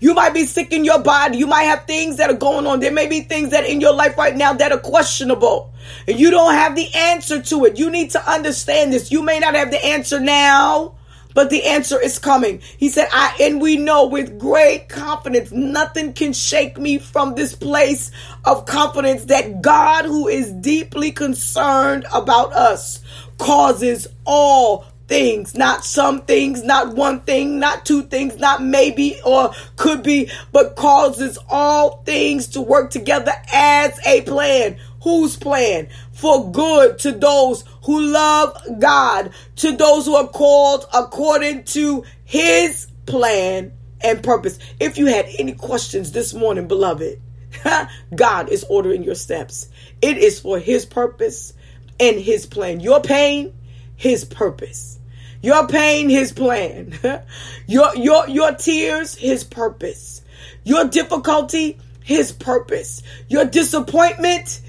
You 0.00 0.14
might 0.14 0.34
be 0.34 0.44
sick 0.44 0.72
in 0.72 0.84
your 0.84 1.00
body. 1.00 1.38
You 1.38 1.46
might 1.46 1.64
have 1.64 1.84
things 1.86 2.16
that 2.16 2.30
are 2.30 2.36
going 2.36 2.66
on. 2.66 2.80
There 2.80 2.92
may 2.92 3.06
be 3.06 3.20
things 3.22 3.50
that 3.50 3.66
in 3.66 3.80
your 3.80 3.94
life 3.94 4.16
right 4.16 4.36
now 4.36 4.52
that 4.52 4.72
are 4.72 4.78
questionable. 4.78 5.72
And 6.06 6.18
you 6.18 6.30
don't 6.30 6.54
have 6.54 6.76
the 6.76 6.92
answer 6.94 7.42
to 7.42 7.64
it. 7.64 7.78
You 7.78 7.90
need 7.90 8.10
to 8.12 8.30
understand 8.30 8.92
this. 8.92 9.10
You 9.10 9.22
may 9.22 9.38
not 9.38 9.54
have 9.54 9.70
the 9.70 9.84
answer 9.84 10.20
now, 10.20 10.94
but 11.34 11.50
the 11.50 11.64
answer 11.66 12.00
is 12.00 12.18
coming. 12.18 12.60
He 12.78 12.88
said, 12.88 13.08
I, 13.12 13.36
and 13.40 13.60
we 13.60 13.76
know 13.76 14.06
with 14.06 14.38
great 14.38 14.88
confidence, 14.88 15.52
nothing 15.52 16.12
can 16.12 16.32
shake 16.32 16.78
me 16.78 16.98
from 16.98 17.34
this 17.34 17.54
place 17.54 18.10
of 18.44 18.66
confidence 18.66 19.26
that 19.26 19.62
God, 19.62 20.04
who 20.04 20.26
is 20.26 20.50
deeply 20.52 21.12
concerned 21.12 22.06
about 22.12 22.52
us, 22.54 23.00
causes 23.38 24.08
all 24.24 24.84
things, 25.08 25.54
not 25.54 25.84
some 25.84 26.22
things, 26.22 26.62
not 26.62 26.94
one 26.94 27.20
thing, 27.22 27.58
not 27.58 27.84
two 27.84 28.02
things, 28.02 28.36
not 28.36 28.62
maybe 28.62 29.18
or 29.24 29.52
could 29.76 30.02
be, 30.02 30.30
but 30.52 30.76
causes 30.76 31.38
all 31.48 32.02
things 32.04 32.46
to 32.48 32.60
work 32.60 32.90
together 32.90 33.32
as 33.52 33.98
a 34.06 34.22
plan. 34.22 34.76
Whose 35.02 35.36
plan? 35.36 35.88
For 36.12 36.52
good 36.52 36.98
to 37.00 37.12
those 37.12 37.64
who 37.84 38.00
love 38.00 38.56
God, 38.78 39.32
to 39.56 39.72
those 39.72 40.06
who 40.06 40.14
are 40.14 40.28
called 40.28 40.84
according 40.92 41.64
to 41.64 42.04
his 42.24 42.88
plan 43.06 43.72
and 44.00 44.22
purpose. 44.22 44.58
If 44.78 44.98
you 44.98 45.06
had 45.06 45.26
any 45.38 45.52
questions 45.52 46.12
this 46.12 46.34
morning, 46.34 46.68
beloved, 46.68 47.20
God 48.14 48.48
is 48.50 48.64
ordering 48.68 49.04
your 49.04 49.14
steps. 49.14 49.68
It 50.02 50.18
is 50.18 50.40
for 50.40 50.58
his 50.58 50.84
purpose 50.84 51.54
and 51.98 52.18
his 52.18 52.46
plan. 52.46 52.80
Your 52.80 53.00
pain, 53.00 53.54
his 53.96 54.24
purpose. 54.24 54.97
Your 55.42 55.66
pain, 55.68 56.08
his 56.08 56.32
plan. 56.32 56.98
your, 57.66 57.94
your, 57.96 58.28
your 58.28 58.52
tears, 58.54 59.14
his 59.14 59.44
purpose. 59.44 60.22
Your 60.64 60.84
difficulty, 60.84 61.78
his 62.02 62.32
purpose. 62.32 63.02
Your 63.28 63.44
disappointment, 63.44 64.60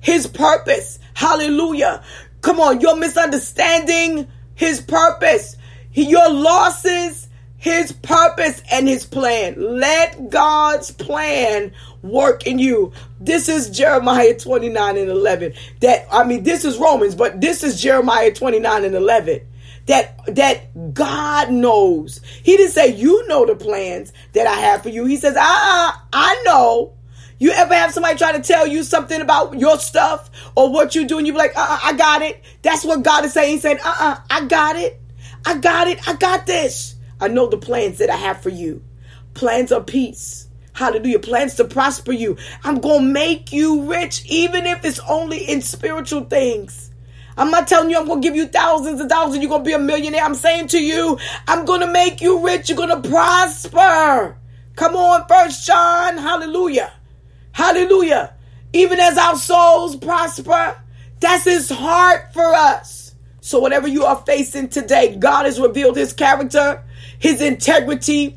his 0.00 0.26
purpose. 0.26 0.98
Hallelujah. 1.14 2.02
Come 2.40 2.60
on, 2.60 2.80
your 2.80 2.96
misunderstanding, 2.96 4.28
his 4.54 4.80
purpose. 4.80 5.56
Your 5.92 6.30
losses, 6.30 7.28
his 7.58 7.92
purpose 7.92 8.62
and 8.70 8.88
his 8.88 9.04
plan. 9.04 9.56
Let 9.58 10.30
God's 10.30 10.92
plan 10.92 11.72
work 12.02 12.46
in 12.46 12.58
you. 12.58 12.92
This 13.20 13.48
is 13.48 13.68
Jeremiah 13.68 14.38
29 14.38 14.96
and 14.96 15.10
11. 15.10 15.54
That 15.80 16.06
I 16.10 16.24
mean 16.24 16.44
this 16.44 16.64
is 16.64 16.78
Romans, 16.78 17.14
but 17.14 17.40
this 17.40 17.64
is 17.64 17.80
Jeremiah 17.80 18.32
29 18.32 18.84
and 18.84 18.94
11. 18.94 19.40
That 19.88 20.34
that 20.36 20.94
God 20.94 21.50
knows. 21.50 22.20
He 22.42 22.56
didn't 22.56 22.72
say 22.72 22.94
you 22.94 23.26
know 23.26 23.44
the 23.44 23.56
plans 23.56 24.12
that 24.34 24.46
I 24.46 24.54
have 24.54 24.82
for 24.82 24.90
you. 24.90 25.04
He 25.04 25.16
says, 25.16 25.36
"Ah, 25.38 26.06
I 26.12 26.42
know." 26.46 26.94
You 27.40 27.52
ever 27.52 27.72
have 27.72 27.92
somebody 27.92 28.18
try 28.18 28.32
to 28.32 28.42
tell 28.42 28.66
you 28.66 28.82
something 28.82 29.20
about 29.20 29.58
your 29.60 29.78
stuff 29.78 30.28
or 30.56 30.72
what 30.72 30.96
you 30.96 31.06
do 31.06 31.18
and 31.18 31.26
you 31.26 31.32
be 31.32 31.38
like, 31.38 31.56
uh-uh, 31.56 31.78
I 31.84 31.92
got 31.92 32.22
it. 32.22 32.42
That's 32.62 32.84
what 32.84 33.04
God 33.04 33.24
is 33.24 33.32
saying. 33.32 33.52
He's 33.52 33.62
saying, 33.62 33.78
uh-uh, 33.84 34.18
I 34.28 34.46
got 34.46 34.74
it. 34.74 35.00
I 35.46 35.56
got 35.58 35.86
it. 35.86 36.06
I 36.08 36.14
got 36.14 36.46
this. 36.46 36.96
I 37.20 37.28
know 37.28 37.46
the 37.46 37.56
plans 37.56 37.98
that 37.98 38.10
I 38.10 38.16
have 38.16 38.42
for 38.42 38.48
you. 38.48 38.82
Plans 39.34 39.70
of 39.70 39.86
peace. 39.86 40.48
Hallelujah. 40.72 41.20
Plans 41.20 41.54
to 41.56 41.64
prosper 41.64 42.12
you. 42.12 42.36
I'm 42.64 42.80
going 42.80 43.06
to 43.06 43.12
make 43.12 43.52
you 43.52 43.82
rich, 43.90 44.24
even 44.26 44.66
if 44.66 44.84
it's 44.84 45.00
only 45.08 45.38
in 45.38 45.62
spiritual 45.62 46.24
things. 46.24 46.87
I'm 47.38 47.52
not 47.52 47.68
telling 47.68 47.88
you 47.88 47.96
I'm 47.96 48.06
going 48.06 48.20
to 48.20 48.28
give 48.28 48.34
you 48.34 48.48
thousands 48.48 49.00
of 49.00 49.08
dollars 49.08 49.34
and 49.34 49.42
you're 49.42 49.48
going 49.48 49.62
to 49.62 49.68
be 49.68 49.72
a 49.72 49.78
millionaire. 49.78 50.24
I'm 50.24 50.34
saying 50.34 50.68
to 50.68 50.82
you, 50.82 51.18
I'm 51.46 51.64
going 51.64 51.80
to 51.80 51.86
make 51.86 52.20
you 52.20 52.44
rich. 52.44 52.68
You're 52.68 52.76
going 52.76 53.00
to 53.02 53.08
prosper. 53.08 54.36
Come 54.74 54.96
on, 54.96 55.26
First 55.28 55.64
John. 55.64 56.18
Hallelujah. 56.18 56.92
Hallelujah. 57.52 58.34
Even 58.72 58.98
as 58.98 59.16
our 59.16 59.36
souls 59.36 59.94
prosper, 59.94 60.76
that's 61.20 61.44
his 61.44 61.70
heart 61.70 62.32
for 62.32 62.54
us. 62.54 63.14
So, 63.40 63.60
whatever 63.60 63.88
you 63.88 64.04
are 64.04 64.22
facing 64.26 64.68
today, 64.68 65.16
God 65.16 65.46
has 65.46 65.60
revealed 65.60 65.96
his 65.96 66.12
character, 66.12 66.84
his 67.18 67.40
integrity, 67.40 68.36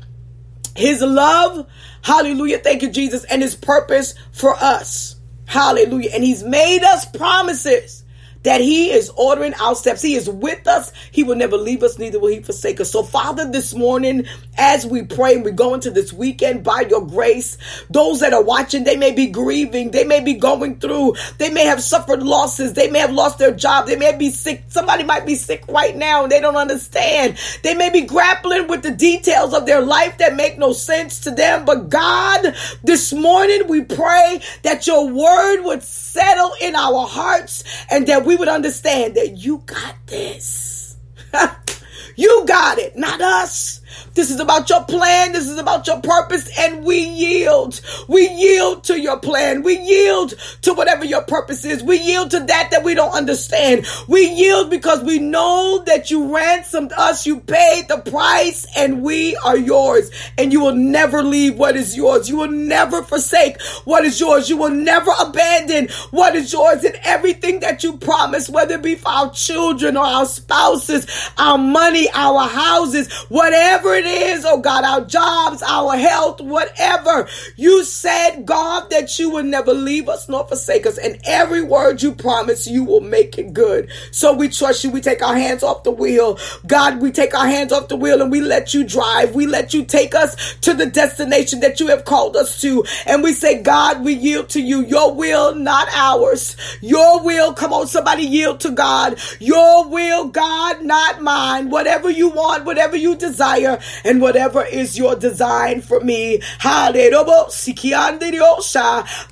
his 0.74 1.02
love. 1.02 1.66
Hallelujah. 2.02 2.58
Thank 2.58 2.82
you, 2.82 2.90
Jesus. 2.90 3.24
And 3.24 3.42
his 3.42 3.54
purpose 3.54 4.14
for 4.30 4.54
us. 4.54 5.16
Hallelujah. 5.46 6.10
And 6.14 6.24
he's 6.24 6.42
made 6.42 6.82
us 6.82 7.04
promises 7.04 8.01
that 8.42 8.60
He 8.60 8.90
is 8.90 9.10
ordering 9.16 9.54
our 9.54 9.74
steps. 9.74 10.02
He 10.02 10.14
is 10.14 10.28
with 10.28 10.66
us. 10.66 10.92
He 11.10 11.24
will 11.24 11.36
never 11.36 11.56
leave 11.56 11.82
us, 11.82 11.98
neither 11.98 12.18
will 12.18 12.28
He 12.30 12.40
forsake 12.40 12.80
us. 12.80 12.90
So, 12.90 13.02
Father, 13.02 13.50
this 13.50 13.74
morning, 13.74 14.26
as 14.56 14.86
we 14.86 15.02
pray 15.02 15.34
and 15.34 15.44
we 15.44 15.50
go 15.50 15.74
into 15.74 15.90
this 15.90 16.12
weekend 16.12 16.64
by 16.64 16.82
your 16.82 17.06
grace, 17.06 17.58
those 17.90 18.20
that 18.20 18.32
are 18.32 18.42
watching, 18.42 18.84
they 18.84 18.96
may 18.96 19.12
be 19.12 19.26
grieving, 19.26 19.90
they 19.90 20.04
may 20.04 20.20
be 20.20 20.34
going 20.34 20.78
through, 20.78 21.14
they 21.38 21.50
may 21.50 21.64
have 21.64 21.82
suffered 21.82 22.22
losses, 22.22 22.74
they 22.74 22.90
may 22.90 22.98
have 22.98 23.12
lost 23.12 23.38
their 23.38 23.52
job, 23.52 23.86
they 23.86 23.96
may 23.96 24.16
be 24.16 24.30
sick. 24.30 24.64
Somebody 24.68 25.04
might 25.04 25.26
be 25.26 25.34
sick 25.34 25.64
right 25.68 25.96
now 25.96 26.24
and 26.24 26.32
they 26.32 26.40
don't 26.40 26.56
understand. 26.56 27.38
They 27.62 27.74
may 27.74 27.90
be 27.90 28.02
grappling 28.02 28.68
with 28.68 28.82
the 28.82 28.90
details 28.90 29.54
of 29.54 29.66
their 29.66 29.80
life 29.80 30.18
that 30.18 30.36
make 30.36 30.58
no 30.58 30.72
sense 30.72 31.20
to 31.20 31.30
them. 31.30 31.64
But 31.64 31.88
God, 31.88 32.54
this 32.82 33.12
morning 33.12 33.68
we 33.68 33.82
pray 33.84 34.40
that 34.62 34.86
your 34.86 35.08
word 35.08 35.62
would 35.64 35.82
settle 36.12 36.52
in 36.60 36.76
our 36.76 37.06
hearts 37.06 37.64
and 37.90 38.06
that 38.06 38.26
we 38.26 38.36
would 38.36 38.48
understand 38.48 39.14
that 39.14 39.38
you 39.38 39.62
got 39.64 39.94
this. 40.06 40.96
you 42.16 42.44
got 42.46 42.78
it, 42.78 42.96
not 42.96 43.20
us. 43.22 43.80
This 44.14 44.30
is 44.30 44.40
about 44.40 44.68
your 44.68 44.84
plan. 44.84 45.32
This 45.32 45.48
is 45.48 45.58
about 45.58 45.86
your 45.86 46.00
purpose. 46.00 46.50
And 46.58 46.84
we 46.84 46.98
yield. 46.98 47.80
We 48.08 48.28
yield 48.28 48.84
to 48.84 49.00
your 49.00 49.18
plan. 49.18 49.62
We 49.62 49.78
yield 49.78 50.34
to 50.62 50.74
whatever 50.74 51.04
your 51.04 51.22
purpose 51.22 51.64
is. 51.64 51.82
We 51.82 51.98
yield 51.98 52.30
to 52.32 52.40
that 52.40 52.68
that 52.70 52.84
we 52.84 52.94
don't 52.94 53.14
understand. 53.14 53.86
We 54.08 54.28
yield 54.28 54.70
because 54.70 55.02
we 55.02 55.18
know 55.18 55.82
that 55.86 56.10
you 56.10 56.34
ransomed 56.34 56.92
us. 56.92 57.26
You 57.26 57.40
paid 57.40 57.88
the 57.88 57.98
price 57.98 58.66
and 58.76 59.02
we 59.02 59.36
are 59.36 59.56
yours. 59.56 60.10
And 60.36 60.52
you 60.52 60.60
will 60.60 60.74
never 60.74 61.22
leave 61.22 61.58
what 61.58 61.76
is 61.76 61.96
yours. 61.96 62.28
You 62.28 62.36
will 62.36 62.50
never 62.50 63.02
forsake 63.02 63.60
what 63.84 64.04
is 64.04 64.20
yours. 64.20 64.48
You 64.50 64.58
will 64.58 64.70
never 64.70 65.10
abandon 65.20 65.88
what 66.10 66.36
is 66.36 66.52
yours 66.52 66.84
and 66.84 66.96
everything 67.02 67.60
that 67.60 67.82
you 67.82 67.96
promised, 67.96 68.50
whether 68.50 68.74
it 68.74 68.82
be 68.82 68.94
for 68.94 69.08
our 69.08 69.30
children 69.32 69.96
or 69.96 70.04
our 70.04 70.26
spouses, 70.26 71.06
our 71.38 71.58
money, 71.58 72.08
our 72.12 72.46
houses, 72.48 73.12
whatever 73.28 74.01
it 74.02 74.06
is, 74.06 74.44
oh 74.44 74.60
God, 74.60 74.84
our 74.84 75.04
jobs, 75.04 75.62
our 75.62 75.96
health, 75.96 76.40
whatever. 76.40 77.28
You 77.56 77.84
said, 77.84 78.44
God, 78.44 78.90
that 78.90 79.18
you 79.18 79.30
would 79.30 79.46
never 79.46 79.72
leave 79.72 80.08
us 80.08 80.28
nor 80.28 80.46
forsake 80.46 80.86
us. 80.86 80.98
And 80.98 81.20
every 81.24 81.62
word 81.62 82.02
you 82.02 82.12
promise, 82.12 82.66
you 82.66 82.84
will 82.84 83.00
make 83.00 83.38
it 83.38 83.52
good. 83.52 83.90
So 84.10 84.32
we 84.32 84.48
trust 84.48 84.84
you. 84.84 84.90
We 84.90 85.00
take 85.00 85.22
our 85.22 85.36
hands 85.36 85.62
off 85.62 85.84
the 85.84 85.90
wheel. 85.90 86.38
God, 86.66 87.00
we 87.00 87.12
take 87.12 87.34
our 87.34 87.46
hands 87.46 87.72
off 87.72 87.88
the 87.88 87.96
wheel 87.96 88.20
and 88.20 88.30
we 88.30 88.40
let 88.40 88.74
you 88.74 88.84
drive. 88.84 89.34
We 89.34 89.46
let 89.46 89.74
you 89.74 89.84
take 89.84 90.14
us 90.14 90.54
to 90.62 90.74
the 90.74 90.86
destination 90.86 91.60
that 91.60 91.80
you 91.80 91.88
have 91.88 92.04
called 92.04 92.36
us 92.36 92.60
to. 92.62 92.84
And 93.06 93.22
we 93.22 93.32
say, 93.32 93.62
God, 93.62 94.04
we 94.04 94.14
yield 94.14 94.48
to 94.50 94.60
you. 94.60 94.84
Your 94.84 95.14
will, 95.14 95.54
not 95.54 95.88
ours. 95.94 96.56
Your 96.80 97.22
will. 97.22 97.52
Come 97.54 97.72
on, 97.72 97.86
somebody 97.86 98.24
yield 98.24 98.60
to 98.60 98.70
God. 98.70 99.18
Your 99.38 99.88
will, 99.88 100.28
God, 100.28 100.82
not 100.82 101.22
mine. 101.22 101.70
Whatever 101.70 102.10
you 102.10 102.28
want, 102.28 102.64
whatever 102.64 102.96
you 102.96 103.16
desire 103.16 103.80
and 104.04 104.20
whatever 104.20 104.64
is 104.64 104.98
your 104.98 105.16
design 105.16 105.80
for 105.80 106.00
me. 106.00 106.40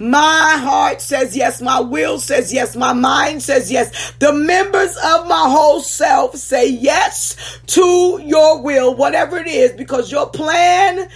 My 0.01 0.57
heart 0.59 1.01
says 1.01 1.37
yes. 1.37 1.63
My 1.63 1.81
will 1.81 2.19
says 2.19 2.53
yes. 2.53 2.77
My 2.77 2.93
mind 2.93 3.43
says 3.43 3.71
yes. 3.71 4.13
The 4.19 4.33
members 4.33 4.97
of 4.97 5.27
my 5.29 5.45
whole 5.49 5.81
self 5.81 6.37
say 6.37 6.69
yes 6.69 7.61
to 7.67 8.21
your 8.25 8.63
will, 8.63 8.95
whatever 8.95 9.39
it 9.39 9.47
is, 9.47 9.73
because 9.73 10.11
your 10.11 10.29
plan, 10.29 11.09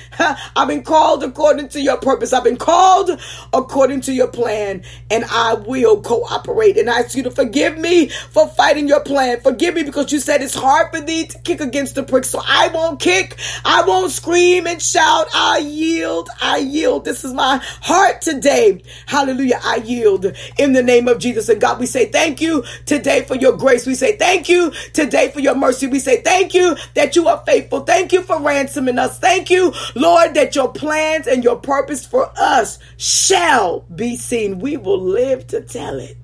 I've 0.56 0.68
been 0.68 0.82
called 0.82 1.22
according 1.24 1.68
to 1.70 1.80
your 1.80 1.96
purpose. 1.98 2.32
I've 2.32 2.44
been 2.44 2.56
called 2.56 3.20
according 3.52 4.02
to 4.02 4.12
your 4.12 4.28
plan, 4.28 4.82
and 5.10 5.24
I 5.30 5.54
will 5.54 6.00
cooperate. 6.00 6.76
And 6.76 6.88
I 6.90 7.00
ask 7.00 7.16
you 7.16 7.22
to 7.24 7.30
forgive 7.30 7.78
me 7.78 8.08
for 8.08 8.48
fighting 8.48 8.88
your 8.88 9.00
plan. 9.00 9.40
Forgive 9.40 9.74
me 9.74 9.82
because 9.82 10.12
you 10.12 10.20
said 10.20 10.42
it's 10.42 10.54
hard 10.54 10.90
for 10.92 11.00
thee 11.00 11.26
to 11.26 11.38
kick 11.40 11.60
against 11.60 11.94
the 11.94 12.02
prick, 12.02 12.24
so 12.24 12.40
I 12.44 12.68
won't 12.68 13.00
kick 13.00 13.33
I 13.64 13.82
won't 13.86 14.12
scream 14.12 14.66
and 14.66 14.80
shout. 14.80 15.28
I 15.34 15.58
yield. 15.58 16.28
I 16.40 16.58
yield. 16.58 17.04
This 17.04 17.24
is 17.24 17.32
my 17.32 17.60
heart 17.82 18.20
today. 18.22 18.82
Hallelujah. 19.06 19.60
I 19.62 19.76
yield 19.76 20.34
in 20.58 20.72
the 20.72 20.82
name 20.82 21.08
of 21.08 21.18
Jesus. 21.18 21.48
And 21.48 21.60
God, 21.60 21.78
we 21.78 21.86
say 21.86 22.06
thank 22.06 22.40
you 22.40 22.64
today 22.86 23.22
for 23.22 23.34
your 23.34 23.56
grace. 23.56 23.86
We 23.86 23.94
say 23.94 24.16
thank 24.16 24.48
you 24.48 24.72
today 24.92 25.30
for 25.30 25.40
your 25.40 25.54
mercy. 25.54 25.86
We 25.86 25.98
say 25.98 26.22
thank 26.22 26.54
you 26.54 26.76
that 26.94 27.16
you 27.16 27.28
are 27.28 27.42
faithful. 27.46 27.80
Thank 27.80 28.12
you 28.12 28.22
for 28.22 28.40
ransoming 28.40 28.98
us. 28.98 29.18
Thank 29.18 29.50
you, 29.50 29.72
Lord, 29.94 30.34
that 30.34 30.54
your 30.54 30.72
plans 30.72 31.26
and 31.26 31.44
your 31.44 31.56
purpose 31.56 32.04
for 32.06 32.32
us 32.38 32.78
shall 32.96 33.80
be 33.94 34.16
seen. 34.16 34.58
We 34.58 34.76
will 34.76 35.00
live 35.00 35.46
to 35.48 35.60
tell 35.60 35.98
it 35.98 36.16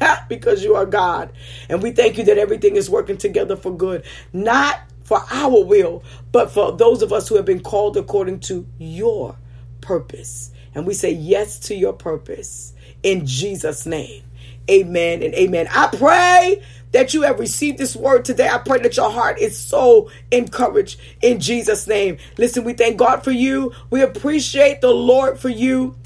because 0.28 0.62
you 0.62 0.74
are 0.74 0.86
God. 0.86 1.32
And 1.68 1.82
we 1.82 1.92
thank 1.92 2.18
you 2.18 2.24
that 2.24 2.38
everything 2.38 2.76
is 2.76 2.90
working 2.90 3.16
together 3.16 3.56
for 3.56 3.74
good, 3.74 4.04
not 4.32 4.80
for 5.08 5.24
our 5.30 5.64
will, 5.64 6.04
but 6.32 6.50
for 6.50 6.70
those 6.70 7.00
of 7.00 7.14
us 7.14 7.28
who 7.28 7.36
have 7.36 7.46
been 7.46 7.62
called 7.62 7.96
according 7.96 8.40
to 8.40 8.66
your 8.76 9.36
purpose. 9.80 10.50
And 10.74 10.86
we 10.86 10.92
say 10.92 11.10
yes 11.10 11.58
to 11.60 11.74
your 11.74 11.94
purpose 11.94 12.74
in 13.02 13.24
Jesus' 13.24 13.86
name. 13.86 14.22
Amen 14.70 15.22
and 15.22 15.32
amen. 15.32 15.66
I 15.70 15.86
pray 15.86 16.62
that 16.92 17.14
you 17.14 17.22
have 17.22 17.40
received 17.40 17.78
this 17.78 17.96
word 17.96 18.26
today. 18.26 18.50
I 18.50 18.58
pray 18.58 18.80
that 18.80 18.98
your 18.98 19.10
heart 19.10 19.38
is 19.38 19.56
so 19.56 20.10
encouraged 20.30 21.00
in 21.22 21.40
Jesus' 21.40 21.86
name. 21.86 22.18
Listen, 22.36 22.64
we 22.64 22.74
thank 22.74 22.98
God 22.98 23.24
for 23.24 23.30
you. 23.30 23.72
We 23.88 24.02
appreciate 24.02 24.82
the 24.82 24.90
Lord 24.90 25.40
for 25.40 25.48
you. 25.48 25.96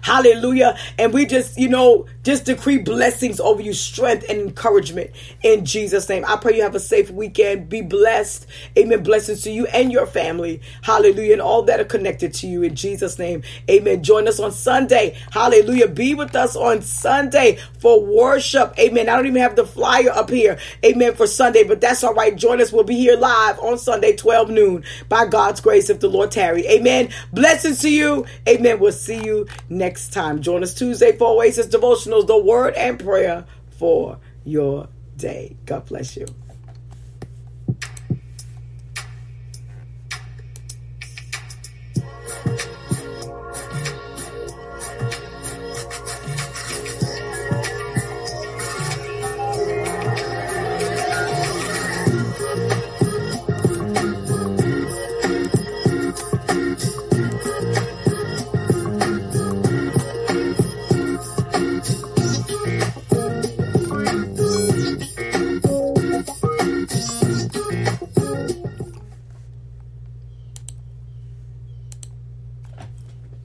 Hallelujah. 0.00 0.78
And 0.98 1.12
we 1.12 1.26
just, 1.26 1.58
you 1.58 1.68
know, 1.68 2.06
just 2.24 2.46
decree 2.46 2.78
blessings 2.78 3.38
over 3.38 3.60
you, 3.60 3.74
strength 3.74 4.24
and 4.30 4.40
encouragement 4.40 5.10
in 5.42 5.66
Jesus' 5.66 6.08
name. 6.08 6.24
I 6.26 6.36
pray 6.36 6.56
you 6.56 6.62
have 6.62 6.74
a 6.74 6.80
safe 6.80 7.10
weekend. 7.10 7.68
Be 7.68 7.82
blessed. 7.82 8.46
Amen. 8.78 9.02
Blessings 9.02 9.42
to 9.42 9.50
you 9.50 9.66
and 9.66 9.92
your 9.92 10.06
family. 10.06 10.62
Hallelujah. 10.80 11.34
And 11.34 11.42
all 11.42 11.62
that 11.64 11.80
are 11.80 11.84
connected 11.84 12.32
to 12.34 12.46
you 12.46 12.62
in 12.62 12.74
Jesus' 12.74 13.18
name. 13.18 13.42
Amen. 13.70 14.02
Join 14.02 14.26
us 14.26 14.40
on 14.40 14.52
Sunday. 14.52 15.18
Hallelujah. 15.32 15.86
Be 15.86 16.14
with 16.14 16.34
us 16.34 16.56
on 16.56 16.80
Sunday 16.80 17.58
for 17.78 18.02
worship. 18.02 18.74
Amen. 18.78 19.10
I 19.10 19.16
don't 19.16 19.26
even 19.26 19.42
have 19.42 19.56
the 19.56 19.66
flyer 19.66 20.10
up 20.10 20.30
here. 20.30 20.58
Amen. 20.82 21.14
For 21.14 21.26
Sunday, 21.26 21.64
but 21.64 21.82
that's 21.82 22.02
all 22.02 22.14
right. 22.14 22.34
Join 22.34 22.58
us. 22.62 22.72
We'll 22.72 22.84
be 22.84 22.96
here 22.96 23.18
live 23.18 23.58
on 23.60 23.76
Sunday, 23.76 24.16
12 24.16 24.48
noon, 24.48 24.84
by 25.10 25.26
God's 25.26 25.60
grace, 25.60 25.90
if 25.90 26.00
the 26.00 26.08
Lord 26.08 26.30
tarry. 26.30 26.66
Amen. 26.68 27.10
Blessings 27.34 27.80
to 27.80 27.90
you. 27.90 28.24
Amen. 28.48 28.80
We'll 28.80 28.92
see 28.92 29.22
you 29.22 29.46
next 29.68 30.14
time. 30.14 30.40
Join 30.40 30.62
us 30.62 30.72
Tuesday 30.72 31.12
for 31.12 31.28
Oasis 31.28 31.66
Devotionals, 32.14 32.26
the 32.26 32.38
word 32.38 32.74
and 32.74 32.98
prayer 32.98 33.44
for 33.78 34.18
your 34.44 34.88
day. 35.16 35.56
God 35.66 35.86
bless 35.86 36.16
you. 36.16 36.26